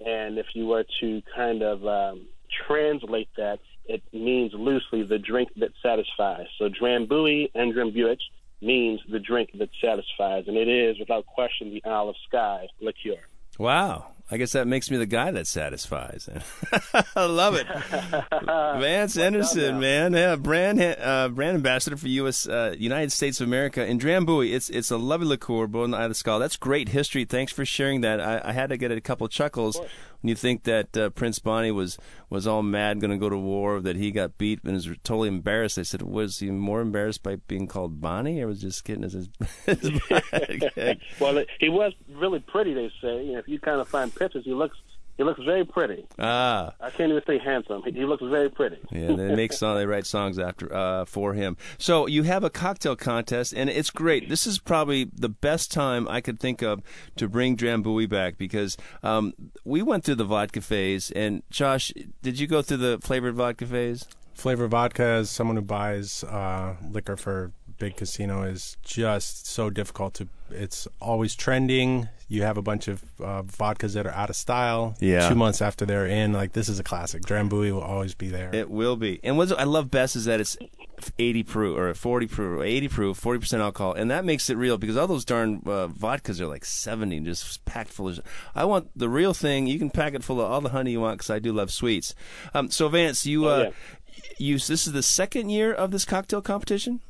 [0.04, 2.26] And if you were to kind of um,
[2.66, 6.46] translate that, it means loosely the drink that satisfies.
[6.58, 8.20] So Drambuie and Drambuich
[8.60, 13.20] means the drink that satisfies, and it is without question the Isle of Skye liqueur.
[13.58, 14.13] Wow.
[14.34, 16.28] I guess that makes me the guy that satisfies.
[17.14, 17.68] I love it.
[18.80, 22.48] Vance Henderson, man, yeah, brand uh, brand ambassador for U.S.
[22.48, 24.52] Uh, United States of America in Drambuie.
[24.52, 26.38] It's it's a lovely liqueur, born in the Isle of Skye.
[26.40, 27.24] That's great history.
[27.24, 28.20] Thanks for sharing that.
[28.20, 29.78] I, I had to get a couple chuckles
[30.24, 31.98] when you think that uh, Prince Bonnie was
[32.30, 35.28] was all mad, going to go to war, that he got beat and was totally
[35.28, 35.78] embarrassed.
[35.78, 39.28] I said, was he more embarrassed by being called Bonnie, or was just getting his?
[39.66, 40.00] his
[41.20, 42.72] well, he was really pretty.
[42.72, 43.26] They say.
[43.34, 44.78] If you kind of find pictures, he looks
[45.16, 46.06] he looks very pretty.
[46.18, 47.82] Ah, I can't even say handsome.
[47.84, 48.78] He, he looks very pretty.
[48.90, 51.56] yeah, they make song, they write songs after uh, for him.
[51.78, 54.28] So you have a cocktail contest, and it's great.
[54.28, 56.82] This is probably the best time I could think of
[57.16, 61.10] to bring Drambuie back because um, we went through the vodka phase.
[61.12, 64.06] And Josh, did you go through the flavored vodka phase?
[64.34, 67.52] Flavored vodka, is someone who buys uh, liquor for
[67.84, 70.28] big casino, is just so difficult to.
[70.50, 72.08] It's always trending.
[72.28, 74.94] You have a bunch of uh, vodkas that are out of style.
[75.00, 75.28] Yeah.
[75.28, 77.22] Two months after they're in, like this is a classic.
[77.22, 78.48] Drambuie will always be there.
[78.54, 79.20] It will be.
[79.22, 80.56] And what I love best is that it's
[81.18, 84.78] 80 proof or 40 proof, or 80 proof, 40% alcohol, and that makes it real
[84.78, 88.20] because all those darn uh, vodkas are like 70, just packed full of.
[88.54, 89.66] I want the real thing.
[89.66, 91.70] You can pack it full of all the honey you want because I do love
[91.70, 92.14] sweets.
[92.54, 93.70] Um, so Vance, you, Oh, uh, yeah.
[94.38, 97.00] you, this is the second year of this cocktail competition.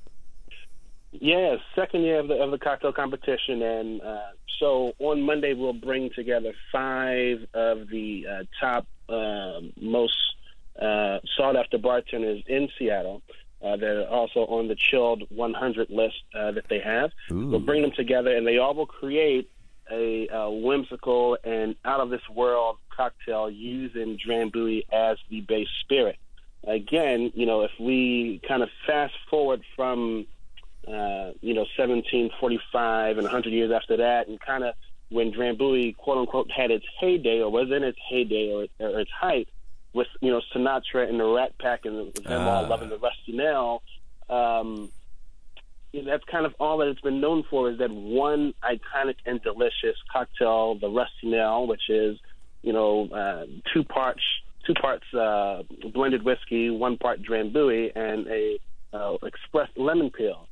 [1.21, 4.19] Yeah, second year of the of the cocktail competition, and uh,
[4.59, 10.17] so on Monday we'll bring together five of the uh, top uh, most
[10.81, 13.23] uh, sought after bartenders in Seattle.
[13.63, 17.11] Uh, that are also on the chilled 100 list uh, that they have.
[17.31, 19.51] We'll bring them together, and they all will create
[19.91, 26.19] a, uh whimsical and out of this world cocktail using Drambuie as the base spirit.
[26.67, 30.27] Again, you know, if we kind of fast forward from
[30.87, 34.75] uh, you know, 1745 and 100 years after that, and kind of
[35.11, 39.11] when Drambuie, quote unquote, had its heyday or was in its heyday or, or its
[39.11, 39.49] height
[39.93, 43.83] with, you know, Sinatra and the Rat Pack and them all loving the Rusty Nail.
[44.29, 44.91] Um,
[45.93, 49.17] you know, that's kind of all that it's been known for is that one iconic
[49.25, 52.19] and delicious cocktail, the Rusty Nail, which is,
[52.63, 54.23] you know, uh, two parts
[54.67, 58.59] two parts uh, blended whiskey, one part Drambuie, and a
[58.93, 60.49] uh, expressed lemon peel.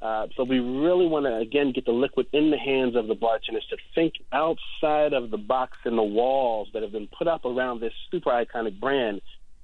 [0.00, 3.14] Uh, so we really want to again get the liquid in the hands of the
[3.14, 7.44] bartenders to think outside of the box and the walls that have been put up
[7.44, 9.20] around this super iconic brand.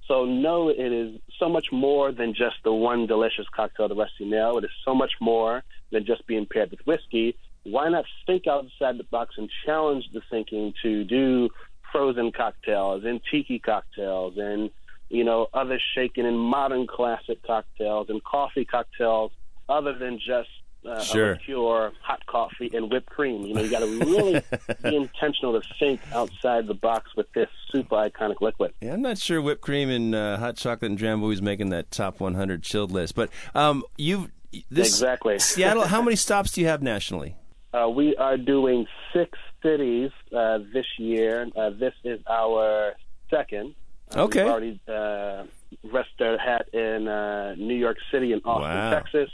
[0.07, 4.25] So know it is so much more than just the one delicious cocktail, the Rusty
[4.25, 4.57] Nail.
[4.57, 7.37] It is so much more than just being paired with whiskey.
[7.63, 11.49] Why not think outside the box and challenge the thinking to do
[11.91, 14.69] frozen cocktails and tiki cocktails and
[15.09, 19.31] you know other shaken and modern classic cocktails and coffee cocktails
[19.69, 20.49] other than just
[20.87, 21.31] uh, Sure.
[21.31, 23.41] a liqueur, hot coffee, and whipped cream.
[23.41, 24.41] You know, you got to really
[24.83, 28.71] be intentional to think outside the box with this super iconic liquid.
[28.81, 31.89] Yeah, I'm not sure whipped cream and uh, hot chocolate and Drambuie is making that
[31.89, 34.29] top 100 chilled list, but um, you
[34.69, 35.39] this Exactly.
[35.39, 35.87] Seattle.
[35.87, 37.35] How many stops do you have nationally?
[37.73, 41.47] Uh, we are doing six cities uh, this year.
[41.57, 42.93] Uh, this is our
[43.31, 43.73] second.
[44.15, 44.43] Uh, Okay.
[44.43, 45.43] We've already uh,
[45.91, 48.91] rested our hat in uh, New York City and Austin, Wow.
[48.91, 49.29] Texas.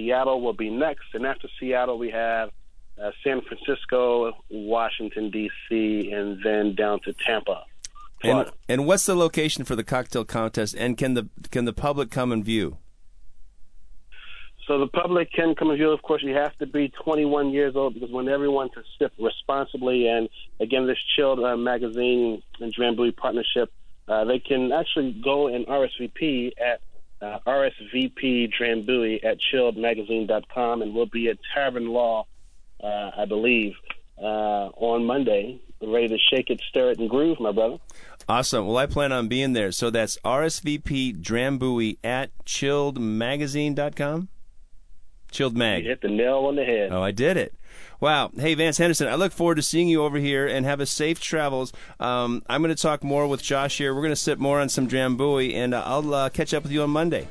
[0.00, 2.50] Seattle will be next, and after Seattle, we have
[3.00, 7.64] uh, San Francisco, Washington D.C., and then down to Tampa.
[8.22, 10.74] And, and what's the location for the cocktail contest?
[10.76, 12.76] And can the can the public come and view?
[14.66, 15.90] So the public can come and view.
[15.90, 20.06] Of course, you have to be 21 years old because when everyone to sip responsibly,
[20.06, 20.28] and
[20.60, 23.72] again, this Chilled uh, magazine and Drambuie partnership,
[24.06, 26.82] uh, they can actually go and RSVP at
[27.22, 32.26] uh, RSVP Drambuie at chilledmagazine.com, and we'll be at Tavern Law,
[32.82, 33.74] uh, I believe,
[34.20, 37.78] uh, on Monday, ready to shake it, stir it, and groove, my brother.
[38.28, 38.66] Awesome.
[38.66, 39.72] Well, I plan on being there.
[39.72, 44.28] So that's RSVP Drambuie at chilledmagazine.com?
[45.30, 45.84] Chilled Mag.
[45.84, 46.90] You hit the nail on the head.
[46.92, 47.54] Oh, I did it.
[48.00, 48.30] Wow.
[48.34, 51.20] Hey, Vance Henderson, I look forward to seeing you over here and have a safe
[51.20, 51.72] travels.
[52.00, 53.94] Um, I'm going to talk more with Josh here.
[53.94, 56.72] We're going to sip more on some Drambuie, and uh, I'll uh, catch up with
[56.72, 57.28] you on Monday.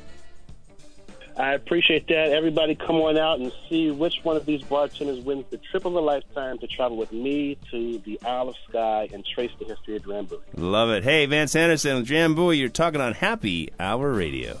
[1.36, 2.32] I appreciate that.
[2.32, 5.94] Everybody come on out and see which one of these bartenders wins the trip of
[5.94, 9.96] a lifetime to travel with me to the Isle of Skye and trace the history
[9.96, 10.40] of Drambuie.
[10.56, 11.02] Love it.
[11.02, 14.58] Hey, Vance Anderson, Drambuie, you're talking on Happy Hour Radio.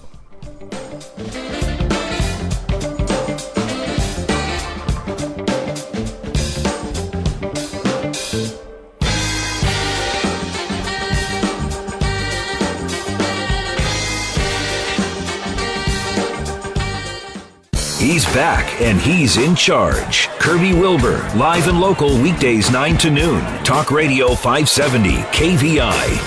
[18.20, 20.28] He's back and he's in charge.
[20.38, 23.40] Kirby Wilbur, live and local weekdays 9 to noon.
[23.64, 26.18] Talk Radio 570, KVI.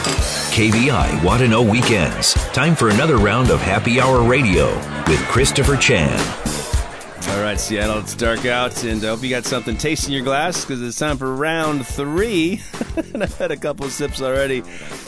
[0.56, 2.34] KVI Know Weekends.
[2.51, 4.73] Time for another round of Happy Hour Radio
[5.08, 6.53] with Christopher Chan.
[7.29, 10.23] All right, Seattle, it's dark out, and I hope you got something tasty in your
[10.23, 12.62] glass because it's time for round three.
[13.13, 14.62] and I've had a couple sips already.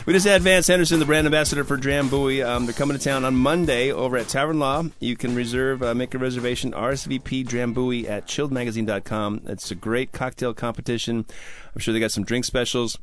[0.06, 2.46] We just had Vance Henderson, the brand ambassador for Drambuie.
[2.46, 4.84] Um, they're coming to town on Monday over at Tavern Law.
[5.00, 9.42] You can reserve, uh, make a reservation, RSVP Drambuie at chilledmagazine.com.
[9.48, 11.26] It's a great cocktail competition.
[11.74, 12.98] I'm sure they got some drink specials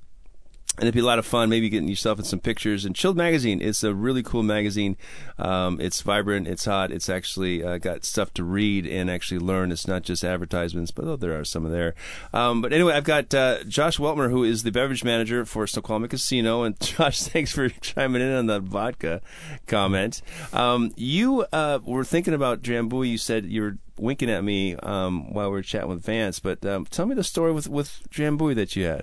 [0.79, 1.51] and it'd be a lot of fun.
[1.51, 2.87] Maybe getting yourself in some pictures.
[2.87, 4.97] And Chilled Magazine it's a really cool magazine.
[5.39, 6.49] Um, it's vibrant.
[6.49, 6.91] It's hot.
[6.91, 9.71] It's actually uh, got stuff to read and actually learn.
[9.71, 11.95] It's not just advertisements, but oh, there are some of there.
[12.33, 16.09] Um, but anyway, I've got uh, Josh Weltmer, who is the beverage manager for Snoqualmie
[16.09, 16.63] Casino.
[16.63, 19.21] And Josh, thanks for chiming in on the vodka
[19.67, 20.23] comment.
[20.55, 23.11] Um, you uh, were thinking about Drambuie.
[23.11, 26.41] You said you were winking at me um, while we were chatting with Vance.
[26.41, 29.03] But um, tell me the story with with Drambuie that you had.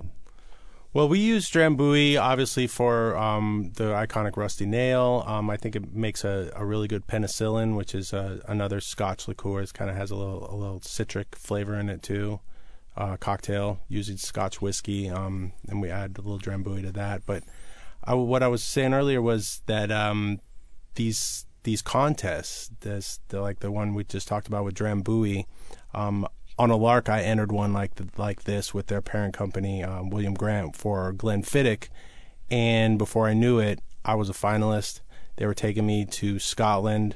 [0.92, 5.24] Well, we use Drambuie obviously for um, the iconic Rusty Nail.
[5.28, 9.28] Um, I think it makes a, a really good penicillin, which is uh, another Scotch
[9.28, 9.62] liqueur.
[9.62, 12.40] It kind of has a little a little citric flavor in it too.
[12.98, 17.24] Uh, cocktail using Scotch whiskey, um, and we add a little Drambuie to that.
[17.26, 17.44] But
[18.04, 20.40] I, what I was saying earlier was that um,
[20.96, 25.46] these these contests, this the, like the one we just talked about with Drambuie,
[25.94, 26.28] um,
[26.60, 30.10] on a lark, I entered one like the, like this with their parent company, um,
[30.10, 31.88] William Grant, for Glenfiddich,
[32.52, 35.00] and before I knew it, I was a finalist.
[35.38, 37.16] They were taking me to Scotland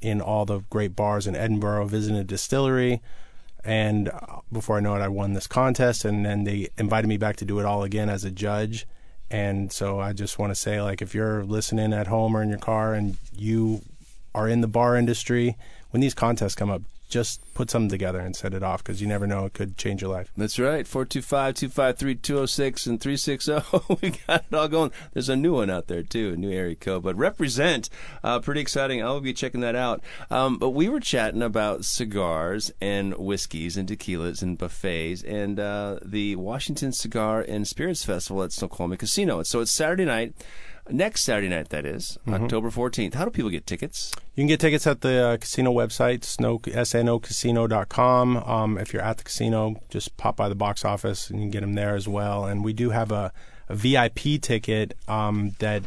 [0.00, 3.02] in all the great bars in Edinburgh, visiting a distillery,
[3.64, 7.16] and uh, before I know it, I won this contest, and then they invited me
[7.16, 8.86] back to do it all again as a judge.
[9.30, 12.50] And so I just want to say, like, if you're listening at home or in
[12.50, 13.82] your car and you
[14.34, 15.56] are in the bar industry,
[15.90, 16.82] when these contests come up,
[17.14, 20.02] just put something together and set it off because you never know it could change
[20.02, 20.32] your life.
[20.36, 20.84] That's right.
[20.84, 23.52] 425-253-206 and 360.
[24.02, 24.90] we got it all going.
[25.12, 27.04] There's a new one out there too, a new area code.
[27.04, 27.88] But represent,
[28.24, 29.00] uh, pretty exciting.
[29.00, 30.02] I'll be checking that out.
[30.28, 36.00] Um, but we were chatting about cigars and whiskeys and tequilas and buffets and uh,
[36.04, 39.44] the Washington Cigar and Spirits Festival at Snoqualmie Casino.
[39.44, 40.34] So it's Saturday night.
[40.90, 42.44] Next Saturday night, that is, Mm-hmm.
[42.44, 43.14] October 14th.
[43.14, 44.12] How do people get tickets?
[44.34, 48.36] You can get tickets at the uh, casino website, snow, snocasino.com.
[48.36, 51.50] Um, if you're at the casino, just pop by the box office and you can
[51.50, 52.44] get them there as well.
[52.46, 53.32] And we do have a,
[53.68, 55.84] a VIP ticket um, that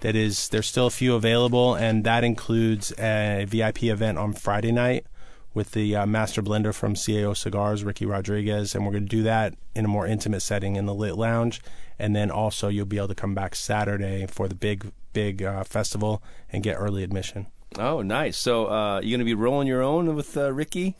[0.00, 4.70] that is there's still a few available, and that includes a VIP event on Friday
[4.72, 5.06] night
[5.54, 9.22] with the uh, master blender from CAO Cigars, Ricky Rodriguez, and we're going to do
[9.22, 11.62] that in a more intimate setting in the lit lounge.
[11.98, 15.64] And then also you'll be able to come back Saturday for the big big uh,
[15.64, 17.46] festival and get early admission.
[17.78, 18.36] Oh, nice.
[18.36, 20.96] So uh, you going to be rolling your own with uh, Ricky?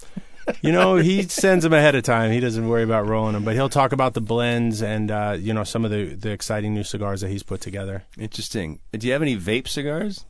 [0.61, 2.31] You know, he sends them ahead of time.
[2.31, 5.55] He doesn't worry about rolling them, but he'll talk about the blends and uh, you
[5.55, 8.05] know some of the the exciting new cigars that he's put together.
[8.19, 8.81] Interesting.
[8.93, 10.27] Do you have any vape cigars?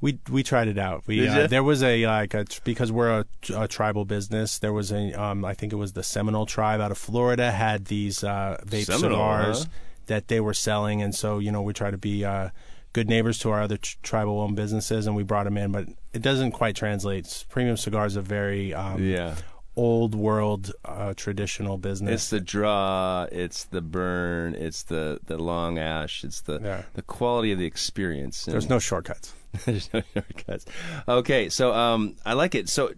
[0.00, 1.02] We we tried it out.
[1.06, 3.24] We uh, there was a like a, because we're a,
[3.56, 4.58] a tribal business.
[4.58, 7.86] There was a um, I think it was the Seminole tribe out of Florida had
[7.86, 9.70] these uh, vape Seminole, cigars huh?
[10.06, 12.50] That they were selling, and so you know we try to be uh,
[12.92, 15.72] good neighbors to our other tr- tribal owned businesses, and we brought them in.
[15.72, 17.44] But it doesn't quite translate.
[17.48, 19.34] Premium cigars are very um, Yeah.
[19.76, 22.14] old world uh, traditional business.
[22.14, 26.82] It's the draw, it's the burn, it's the, the long ash, it's the Yeah.
[26.94, 28.44] the quality of the experience.
[28.46, 29.34] There's no shortcuts.
[29.66, 30.64] There's no shortcuts.
[31.06, 32.68] Okay, so um, I like it.
[32.68, 32.92] So,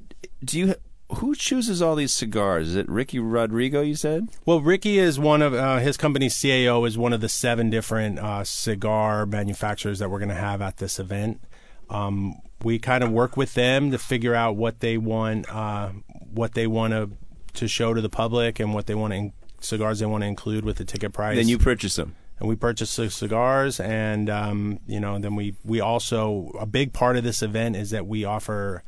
[0.44, 0.74] do you?
[1.16, 2.68] Who chooses all these cigars?
[2.68, 3.80] Is it Ricky Rodrigo?
[3.80, 4.28] You said.
[4.44, 8.18] Well, Ricky is one of uh, his company's CAO is one of the seven different
[8.18, 11.40] uh, cigar manufacturers that we're going to have at this event.
[11.88, 15.90] Um, we kind of work with them to figure out what they want, uh,
[16.30, 17.10] what they want to
[17.54, 20.28] to show to the public, and what they want to in- cigars they want to
[20.28, 21.36] include with the ticket price.
[21.36, 22.14] Then you purchase them.
[22.38, 26.92] and we purchase the cigars, and um, you know, then we we also a big
[26.92, 28.82] part of this event is that we offer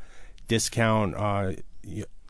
[0.49, 1.53] discount uh,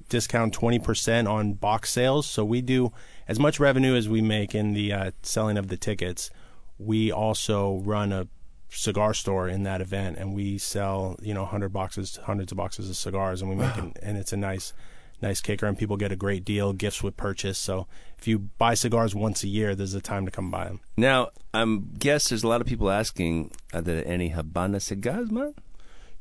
[0.08, 2.26] discount twenty percent on box sales.
[2.26, 2.92] So we do
[3.28, 6.30] as much revenue as we make in the uh, selling of the tickets.
[6.78, 8.28] We also run a
[8.68, 12.90] cigar store in that event, and we sell you know hundred boxes, hundreds of boxes
[12.90, 14.72] of cigars, and we make an, and it's a nice.
[15.22, 17.58] Nice kicker, and people get a great deal, gifts with purchase.
[17.58, 17.86] So,
[18.18, 20.80] if you buy cigars once a year, there's a time to come buy them.
[20.96, 25.52] Now, I'm guess there's a lot of people asking are there any Habana cigars, man?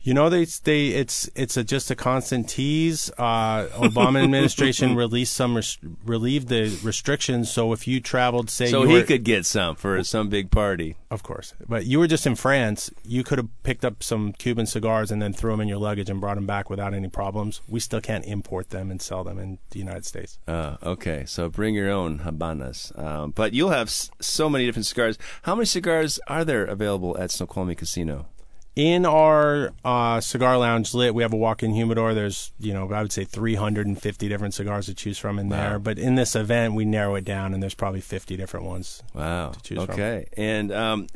[0.02, 3.12] You know, they they it's it's a, just a constant tease.
[3.18, 7.52] Uh, Obama administration released some res- relieved the restrictions.
[7.52, 10.52] So if you traveled, say, So you he were- could get some for some big
[10.52, 10.96] party.
[11.12, 14.66] of course, but you were just in France, you could have picked up some Cuban
[14.66, 17.60] cigars and then threw them in your luggage and brought them back without any problems.
[17.68, 20.40] We still can't import them and sell them in the United States.
[20.48, 22.98] Uh, okay, so bring your own Habanas.
[22.98, 25.18] Um, but you'll have s- so many different cigars.
[25.42, 28.28] How many cigars are there available at Snoqualmie Casino?
[28.80, 32.14] In our uh, cigar lounge lit, we have a walk-in humidor.
[32.14, 35.80] There's, you know, I would say 350 different cigars to choose from in there.
[35.80, 39.04] But in this event, we narrow it down, and there's probably 50 different ones.
[39.14, 39.50] Wow.
[39.50, 39.94] to choose from.
[39.94, 40.30] okay.
[40.38, 41.08] And um,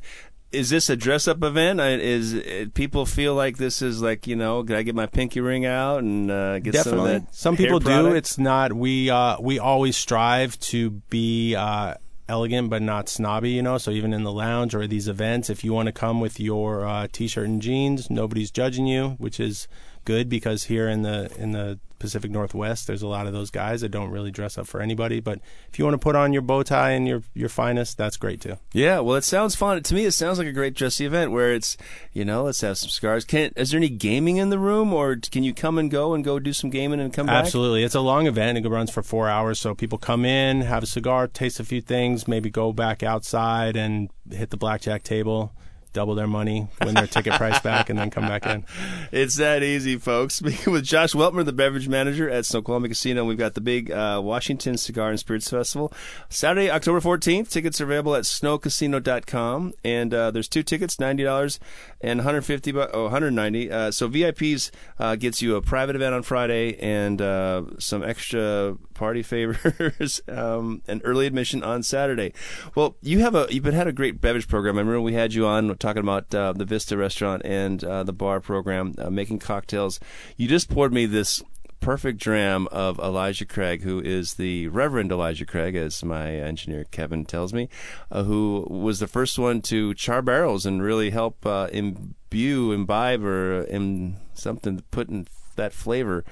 [0.51, 1.79] is this a dress-up event?
[1.79, 4.61] Uh, Is uh, people feel like this is like you know?
[4.63, 7.33] Can I get my pinky ring out and uh, get some of that?
[7.33, 7.85] Some people do.
[7.85, 8.15] product?
[8.17, 8.73] It's not.
[8.73, 11.95] We uh, we always strive to be uh,
[12.27, 13.51] elegant but not snobby.
[13.51, 13.77] You know.
[13.77, 16.85] So even in the lounge or these events, if you want to come with your
[16.85, 19.67] uh, t-shirt and jeans, nobody's judging you, which is
[20.05, 23.79] good because here in the in the Pacific Northwest, there's a lot of those guys
[23.79, 25.21] that don't really dress up for anybody.
[25.21, 25.39] But
[25.71, 28.41] if you want to put on your bow tie and your your finest, that's great
[28.41, 28.57] too.
[28.73, 29.81] Yeah, well, it sounds fun.
[29.81, 31.77] To me, it sounds like a great dressy event where it's,
[32.11, 33.23] you know, let's have some cigars.
[33.23, 36.25] Can is there any gaming in the room, or can you come and go and
[36.25, 37.45] go do some gaming and come back?
[37.45, 37.85] Absolutely.
[37.85, 38.57] It's a long event.
[38.57, 39.61] It runs for four hours.
[39.61, 43.77] So people come in, have a cigar, taste a few things, maybe go back outside
[43.77, 45.53] and hit the blackjack table,
[45.93, 48.65] double their money, win their ticket price back, and then come back in.
[49.11, 50.35] It's that easy, folks.
[50.43, 54.19] Speaking with Josh Weltmer, the beverage manager at Snoqualmie Casino, we've got the big uh,
[54.23, 55.93] Washington Cigar and Spirits Festival.
[56.29, 57.49] Saturday, October 14th.
[57.49, 59.73] Tickets are available at snocasino.com.
[59.83, 61.59] And uh, there's two tickets, $90
[62.01, 66.23] and 150 bu- oh, 190 uh, So VIPs uh, gets you a private event on
[66.23, 72.33] Friday and uh, some extra party favors um, and early admission on Saturday.
[72.75, 74.77] Well, you have a you've been had a great beverage program.
[74.77, 78.13] I remember we had you on talking about uh, the Vista restaurant and uh, the
[78.13, 79.99] bar program, uh, making cocktails.
[80.37, 81.43] You just poured me this
[81.81, 87.25] perfect dram of Elijah Craig, who is the Reverend Elijah Craig, as my engineer Kevin
[87.25, 87.67] tells me,
[88.09, 93.21] uh, who was the first one to char barrels and really help uh, imbue, imbibe,
[93.21, 96.23] or in something to put in that flavor,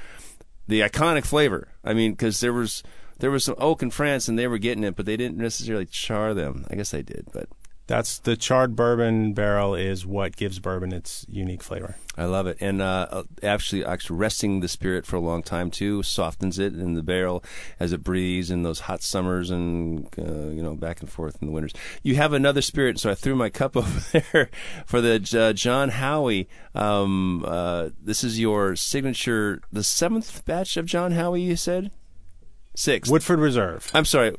[0.70, 1.68] the iconic flavor.
[1.84, 2.84] I mean, because there was
[3.20, 5.86] there was some oak in France and they were getting it, but they didn't necessarily
[5.86, 6.66] char them.
[6.72, 7.50] I guess they did, but
[7.88, 11.98] That's the charred bourbon barrel is what gives bourbon its unique flavor.
[12.18, 16.04] I love it, and uh, actually, actually resting the spirit for a long time too
[16.04, 17.44] softens it in the barrel
[17.80, 21.48] as it breathes in those hot summers and uh, you know back and forth in
[21.48, 21.74] the winters.
[22.04, 24.50] You have another spirit, so I threw my cup over there
[24.86, 26.48] for the uh, John Howie.
[26.76, 31.42] Um, uh, this is your signature, the seventh batch of John Howie.
[31.42, 31.92] You said
[32.76, 33.90] six Woodford Reserve.
[33.94, 34.36] I'm sorry,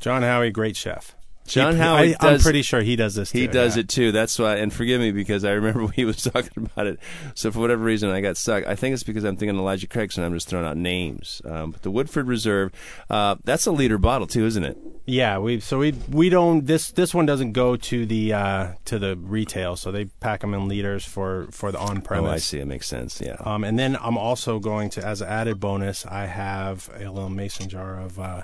[0.00, 1.14] John Howie, great chef.
[1.46, 2.16] John He- Howie.
[2.16, 3.30] I, I'm pretty sure he does this.
[3.30, 3.80] Too, he does yeah.
[3.80, 4.12] it too.
[4.12, 6.98] That's why, and forgive me because I remember he was talking about it.
[7.34, 8.66] So for whatever reason, I got stuck.
[8.66, 11.40] I think it's because I'm thinking Elijah Craig's, and I'm just throwing out names.
[11.44, 12.72] Um, but the Woodford Reserve,
[13.10, 14.76] uh, that's a liter bottle too, isn't it?
[15.06, 18.98] Yeah, we so we we don't this this one doesn't go to the uh, to
[18.98, 22.28] the retail, so they pack them in liters for for the on premise.
[22.28, 22.58] Oh, I see.
[22.58, 23.20] It makes sense.
[23.20, 23.36] Yeah.
[23.40, 27.30] Um, and then I'm also going to, as an added bonus, I have a little
[27.30, 28.42] mason jar of uh,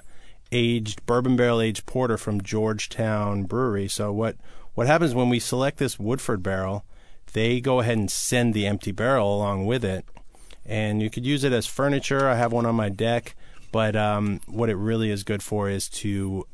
[0.52, 3.88] aged bourbon barrel aged porter from Georgetown Brewery.
[3.88, 4.36] So what
[4.74, 6.84] what happens when we select this Woodford barrel?
[7.32, 10.04] They go ahead and send the empty barrel along with it,
[10.64, 12.28] and you could use it as furniture.
[12.28, 13.34] I have one on my deck,
[13.72, 16.46] but um, what it really is good for is to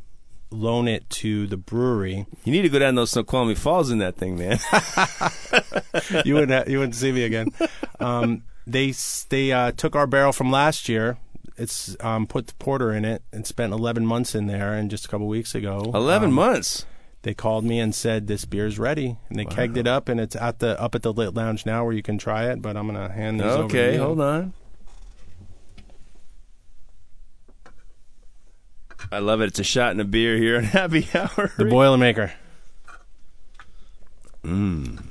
[0.50, 2.26] loan it to the brewery.
[2.44, 4.58] You need to go down those Snoqualmie Falls in that thing, man.
[6.24, 7.52] you wouldn't ha- you wouldn't see me again.
[7.98, 8.92] Um, they
[9.30, 11.18] they uh, took our barrel from last year.
[11.58, 14.74] It's um, put the porter in it and spent 11 months in there.
[14.74, 16.86] And just a couple weeks ago, 11 um, months.
[17.22, 20.36] they called me and said this beer's ready, and they kegged it up, and it's
[20.36, 22.62] at the up at the lit lounge now where you can try it.
[22.62, 23.68] But I'm gonna hand these over.
[23.68, 24.54] to Okay, hold on.
[29.10, 29.46] I love it.
[29.46, 31.52] It's a shot in a beer here on Happy Hour.
[31.56, 32.32] The Boilermaker.
[34.44, 35.02] Mmm.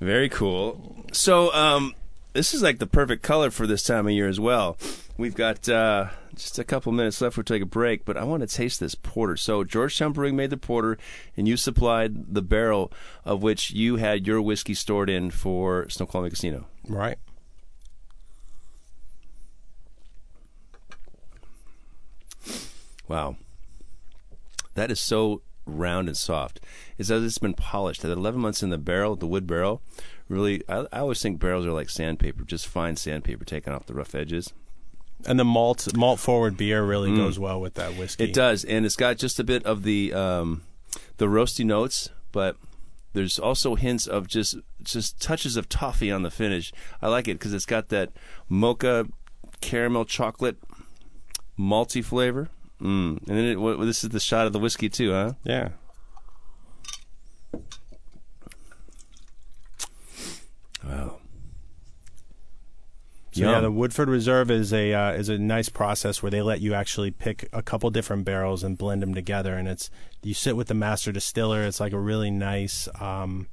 [0.00, 1.04] Very cool.
[1.12, 1.94] So, um,
[2.36, 4.76] this is like the perfect color for this time of year as well.
[5.16, 7.36] We've got uh, just a couple minutes left.
[7.36, 9.36] We'll take a break, but I want to taste this porter.
[9.36, 10.98] So, Georgetown Brewing made the porter,
[11.36, 12.92] and you supplied the barrel
[13.24, 16.66] of which you had your whiskey stored in for Snoqualmie Casino.
[16.86, 17.18] Right.
[23.08, 23.36] Wow.
[24.74, 26.60] That is so round and soft.
[26.98, 28.02] It's as it's been polished.
[28.02, 29.80] That 11 months in the barrel, the wood barrel,
[30.28, 33.94] really, I, I always think barrels are like sandpaper, just fine sandpaper taking off the
[33.94, 34.52] rough edges.
[35.26, 38.24] And the malt malt forward beer really goes well with that whiskey.
[38.24, 38.28] Mm.
[38.28, 40.62] It does, and it's got just a bit of the um,
[41.16, 42.56] the roasty notes, but
[43.14, 46.70] there's also hints of just just touches of toffee on the finish.
[47.00, 48.10] I like it because it's got that
[48.48, 49.06] mocha
[49.62, 50.58] caramel chocolate
[51.58, 52.50] malty flavor.
[52.80, 53.26] Mm.
[53.26, 55.32] And then it, what, this is the shot of the whiskey too, huh?
[55.44, 55.70] Yeah.
[60.86, 61.18] Wow.
[63.32, 66.62] So yeah, the Woodford Reserve is a uh, is a nice process where they let
[66.62, 69.90] you actually pick a couple different barrels and blend them together, and it's
[70.22, 71.64] you sit with the master distiller.
[71.64, 73.48] It's like a really nice um,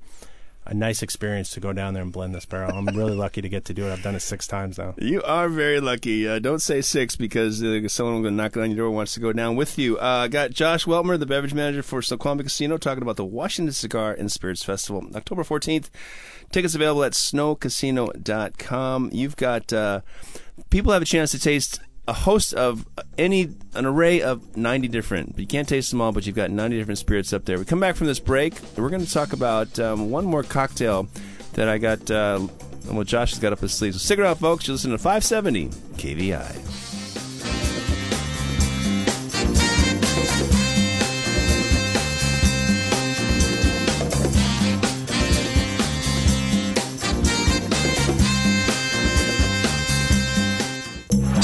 [0.66, 2.78] a nice experience to go down there and blend this barrel.
[2.78, 3.92] I'm really lucky to get to do it.
[3.92, 4.96] I've done it six times now.
[4.98, 6.28] You are very lucky.
[6.28, 9.34] Uh, don't say six because uh, someone to knock on your door wants to go
[9.34, 9.98] down with you.
[9.98, 14.14] Uh, got Josh Weltmer, the beverage manager for Snoqualmie Casino, talking about the Washington Cigar
[14.14, 15.90] and Spirits Festival, October 14th.
[16.52, 19.10] Tickets available at snocasino.com.
[19.12, 20.02] You've got uh,
[20.70, 22.86] people have a chance to taste a host of
[23.18, 26.78] any an array of 90 different you can't taste them all but you've got 90
[26.78, 27.58] different spirits up there.
[27.58, 31.08] We come back from this break we're going to talk about um, one more cocktail
[31.54, 32.46] that i got uh,
[32.92, 33.94] well josh has got up his sleeve.
[33.94, 34.68] So stick around folks.
[34.68, 36.93] You're listening to 570 kvi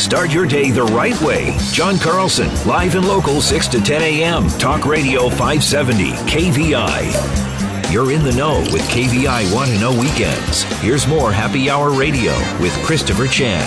[0.10, 1.56] Start your day the right way.
[1.72, 4.48] John Carlson, live and local, 6 to 10 a.m.
[4.58, 7.94] Talk Radio 570, KVI.
[7.94, 10.64] You're in the know with KVI Want to Know Weekends.
[10.82, 13.64] Here's more Happy Hour Radio with Christopher Chan.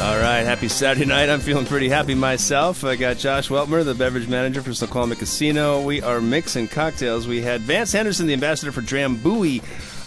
[0.00, 3.92] all right happy saturday night i'm feeling pretty happy myself i got josh weltmer the
[3.94, 8.70] beverage manager for snoqualmie casino we are mixing cocktails we had vance henderson the ambassador
[8.70, 9.60] for drambuie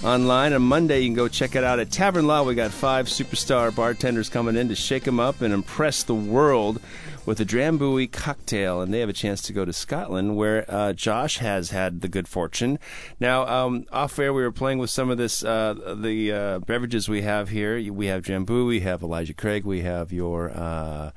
[0.04, 3.06] online on monday you can go check it out at tavern law we got five
[3.06, 6.82] superstar bartenders coming in to shake them up and impress the world
[7.26, 10.94] with a Drambuie cocktail, and they have a chance to go to Scotland, where uh,
[10.94, 12.80] Josh has had the good fortune.
[13.20, 17.08] Now, um, off air, we were playing with some of this, uh, the uh, beverages
[17.08, 17.80] we have here.
[17.94, 21.12] We have Drambuie, we have Elijah Craig, we have your uh,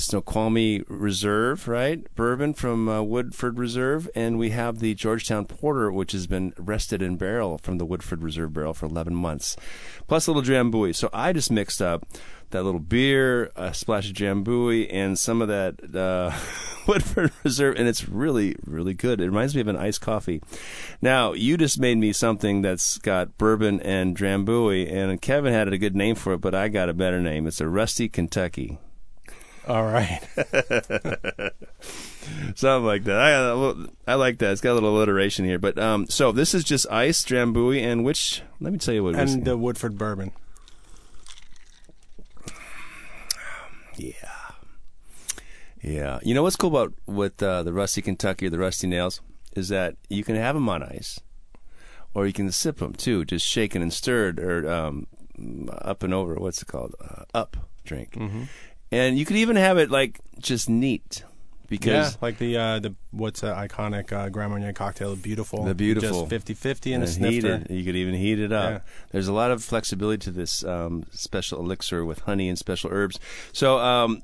[0.00, 2.04] Snoqualmie Reserve, right?
[2.14, 7.02] Bourbon from uh, Woodford Reserve, and we have the Georgetown Porter, which has been rested
[7.02, 9.56] in barrel from the Woodford Reserve barrel for 11 months,
[10.06, 10.94] plus a little Drambuie.
[10.94, 12.06] So I just mixed up
[12.50, 16.36] that little beer, a splash of Drambuie, and some of that uh,
[16.86, 19.20] Woodford Reserve, and it's really, really good.
[19.20, 20.42] It reminds me of an iced coffee.
[21.00, 25.78] Now, you just made me something that's got bourbon and Drambuie, and Kevin had a
[25.78, 27.46] good name for it, but I got a better name.
[27.46, 28.78] It's a Rusty Kentucky.
[29.70, 30.20] All right.
[32.56, 33.20] Something like that.
[33.20, 34.50] I I like that.
[34.50, 35.60] It's got a little alliteration here.
[35.60, 38.42] But um, so this is just ice, Drambuie, and which?
[38.60, 39.14] Let me tell you what.
[39.14, 39.34] it is.
[39.34, 40.32] and the Woodford bourbon.
[43.96, 44.12] yeah,
[45.80, 46.18] yeah.
[46.24, 49.20] You know what's cool about with uh, the Rusty Kentucky or the Rusty Nails
[49.54, 51.20] is that you can have them on ice,
[52.12, 55.06] or you can sip them too, just shaken and stirred, or um,
[55.70, 56.34] up and over.
[56.34, 56.96] What's it called?
[57.00, 58.12] Uh, up drink.
[58.14, 58.42] Mm-hmm.
[58.92, 61.24] And you could even have it like just neat
[61.68, 65.64] because Yeah, like the uh, the what's that iconic uh, Grand Marnier cocktail, beautiful.
[65.64, 66.26] The beautiful.
[66.26, 67.64] just 50-50 and a and heat snifter.
[67.66, 67.70] it.
[67.70, 68.70] You could even heat it up.
[68.70, 68.80] Yeah.
[69.12, 73.18] There's a lot of flexibility to this um, special elixir with honey and special herbs.
[73.52, 74.22] So um,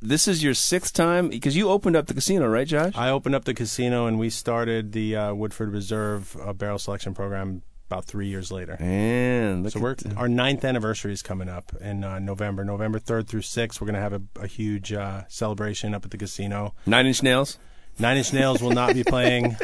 [0.00, 2.94] this is your sixth time because you opened up the casino, right, Josh?
[2.96, 7.14] I opened up the casino and we started the uh, Woodford Reserve uh, barrel selection
[7.14, 8.76] program about three years later.
[8.80, 13.42] and So we're our ninth anniversary is coming up in uh, November, November third through
[13.42, 13.80] sixth.
[13.80, 16.74] We're gonna have a, a huge uh, celebration up at the casino.
[16.86, 17.58] nine inch nails.
[18.00, 19.56] Nine Inch Nails will not be playing.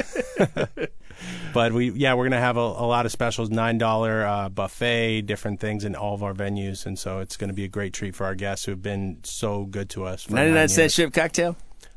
[1.53, 5.23] but we, yeah, we're gonna have a, a lot of specials, nine dollar uh, buffet,
[5.23, 8.17] different things in all of our venues, and so it's gonna be a great treat
[8.17, 10.25] for our guests who have been so good to us.
[10.25, 11.57] For 99 nine cent ship cocktail?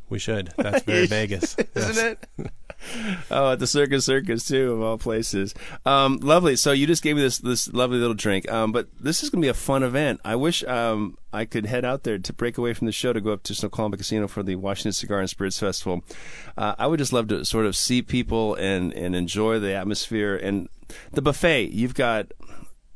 [0.09, 0.53] We should.
[0.57, 2.51] That's very Vegas, Isn't it?
[3.31, 5.53] oh, at the Circus Circus too, of all places.
[5.85, 6.55] Um, lovely.
[6.55, 8.49] So you just gave me this this lovely little drink.
[8.51, 10.21] Um, but this is going to be a fun event.
[10.23, 13.21] I wish um, I could head out there to break away from the show to
[13.21, 16.03] go up to Snoqualmie Casino for the Washington Cigar and Spirits Festival.
[16.57, 20.35] Uh, I would just love to sort of see people and and enjoy the atmosphere
[20.35, 20.69] and
[21.11, 21.71] the buffet.
[21.71, 22.31] You've got.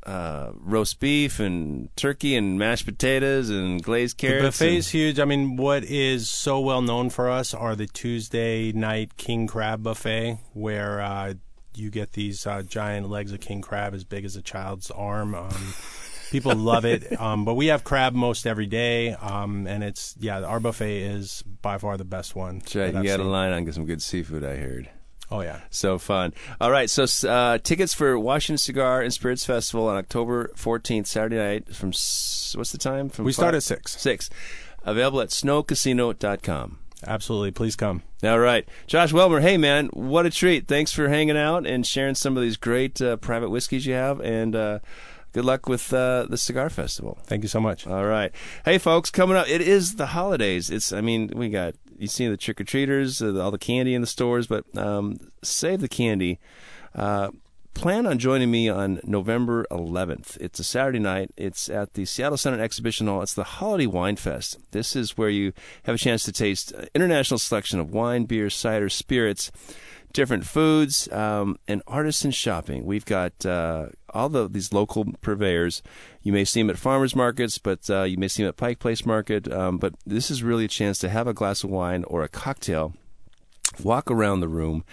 [0.05, 4.57] Uh, roast beef and turkey and mashed potatoes and glazed The carrots.
[4.59, 5.19] buffet's huge.
[5.19, 9.83] I mean, what is so well known for us are the Tuesday night king crab
[9.83, 11.35] buffet, where uh,
[11.75, 15.35] you get these uh, giant legs of king crab as big as a child's arm.
[15.35, 15.73] Um,
[16.31, 20.41] people love it, um, but we have crab most every day, um, and it's yeah,
[20.41, 22.57] our buffet is by far the best one.
[22.59, 22.93] That's right.
[22.93, 24.43] You got a line on get some good seafood.
[24.43, 24.89] I heard.
[25.31, 26.33] Oh yeah, So fun.
[26.59, 26.89] All right.
[26.89, 31.89] So uh, tickets for Washington Cigar and Spirits Festival on October 14th, Saturday night from
[31.89, 33.07] s- what's the time?
[33.07, 33.93] From we start at six.
[33.99, 34.29] six.
[34.83, 36.79] Available at snocasino.com.
[37.07, 38.03] Absolutely, please come.
[38.23, 38.67] All right.
[38.87, 40.67] Josh Weltmer, hey man, what a treat.
[40.67, 44.19] Thanks for hanging out and sharing some of these great uh, private whiskeys you have
[44.19, 44.79] and uh,
[45.33, 47.17] good luck with uh, the cigar festival.
[47.23, 47.87] Thank you so much.
[47.87, 48.31] All right.
[48.65, 50.69] Hey, folks, coming up, it is the holidays.
[50.69, 53.93] It's, I mean, we got, you see the trick or treaters, uh, all the candy
[53.93, 56.39] in the stores, but um, save the candy.
[56.95, 57.29] Uh,
[57.73, 60.37] plan on joining me on November 11th.
[60.41, 61.31] It's a Saturday night.
[61.37, 63.21] It's at the Seattle Center Exhibition Hall.
[63.21, 64.57] It's the Holiday Wine Fest.
[64.71, 68.49] This is where you have a chance to taste uh, international selection of wine, beer,
[68.49, 69.51] cider, spirits
[70.13, 72.85] different foods um, and artisan shopping.
[72.85, 75.81] We've got uh, all the these local purveyors.
[76.21, 78.79] You may see them at farmers markets, but uh, you may see them at Pike
[78.79, 79.51] Place Market.
[79.51, 82.29] Um, but this is really a chance to have a glass of wine or a
[82.29, 82.93] cocktail,
[83.83, 84.83] walk around the room,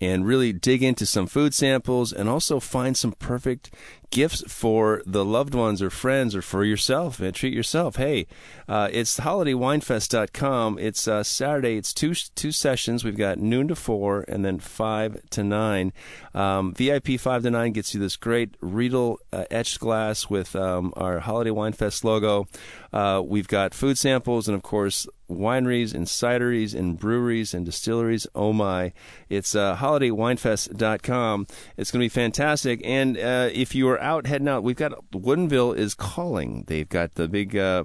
[0.00, 3.70] and really dig into some food samples and also find some perfect
[4.10, 7.96] gifts for the loved ones or friends or for yourself and treat yourself.
[7.96, 8.26] Hey,
[8.68, 10.78] uh, it's holidaywinefest.com.
[10.78, 11.76] It's uh, Saturday.
[11.76, 13.04] It's two two sessions.
[13.04, 15.92] We've got noon to four and then five to nine.
[16.34, 20.92] Um, VIP five to nine gets you this great Riedel uh, etched glass with um,
[20.96, 22.46] our Holiday Wine Fest logo.
[22.92, 28.26] Uh, we've got food samples and of course wineries and cideries and breweries and distilleries.
[28.34, 28.92] Oh my!
[29.28, 31.46] It's uh, holidaywinefest.com.
[31.76, 32.80] It's going to be fantastic.
[32.84, 36.64] And uh, if you are out heading out, we've got Woodinville is calling.
[36.66, 37.84] They've got the big uh,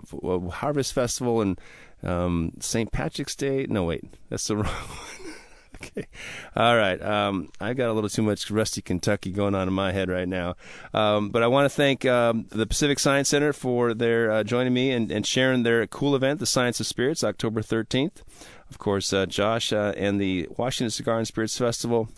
[0.52, 1.60] Harvest Festival and
[2.04, 2.92] um, St.
[2.92, 3.66] Patrick's Day.
[3.70, 5.34] No, wait, that's the wrong one.
[5.76, 6.08] okay.
[6.56, 7.02] All right.
[7.02, 10.28] Um, I got a little too much rusty Kentucky going on in my head right
[10.28, 10.56] now.
[10.94, 14.74] Um, but I want to thank um, the Pacific Science Center for their uh, joining
[14.74, 18.22] me and, and sharing their cool event, the Science of Spirits, October 13th.
[18.70, 22.10] Of course, uh, Josh uh, and the Washington Cigar and Spirits Festival.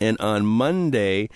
[0.00, 1.28] And on Monday,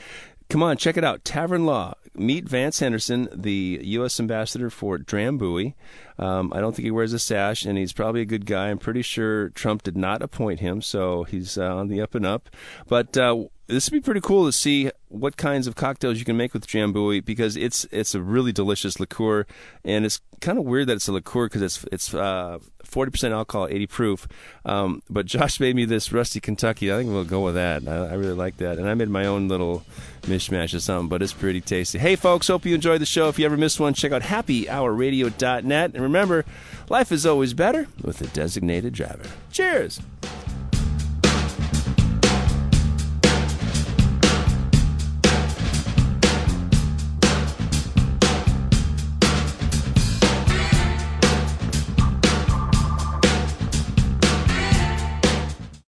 [0.50, 1.24] come on, check it out.
[1.24, 1.94] Tavern Law.
[2.12, 4.18] Meet Vance Henderson, the U.S.
[4.18, 5.74] ambassador for Drambuie.
[6.18, 8.68] Um, I don't think he wears a sash, and he's probably a good guy.
[8.68, 12.26] I'm pretty sure Trump did not appoint him, so he's uh, on the up and
[12.26, 12.50] up.
[12.88, 16.36] But uh, this would be pretty cool to see what kinds of cocktails you can
[16.36, 19.46] make with Drambuie because it's it's a really delicious liqueur,
[19.84, 23.68] and it's kind of weird that it's a liqueur because it's it's uh, 40% alcohol,
[23.68, 24.28] 80 proof.
[24.64, 26.92] Um, but Josh made me this Rusty Kentucky.
[26.92, 27.86] I think we'll go with that.
[27.86, 29.84] I, I really like that, and I made my own little
[30.22, 31.98] mishmash or something, but it's pretty tasty.
[31.98, 33.28] Hey, folks, hope you enjoyed the show.
[33.28, 36.44] If you ever missed one, check out happyhourradio.net, and remember,
[36.88, 39.28] life is always better with a designated driver.
[39.50, 40.00] Cheers.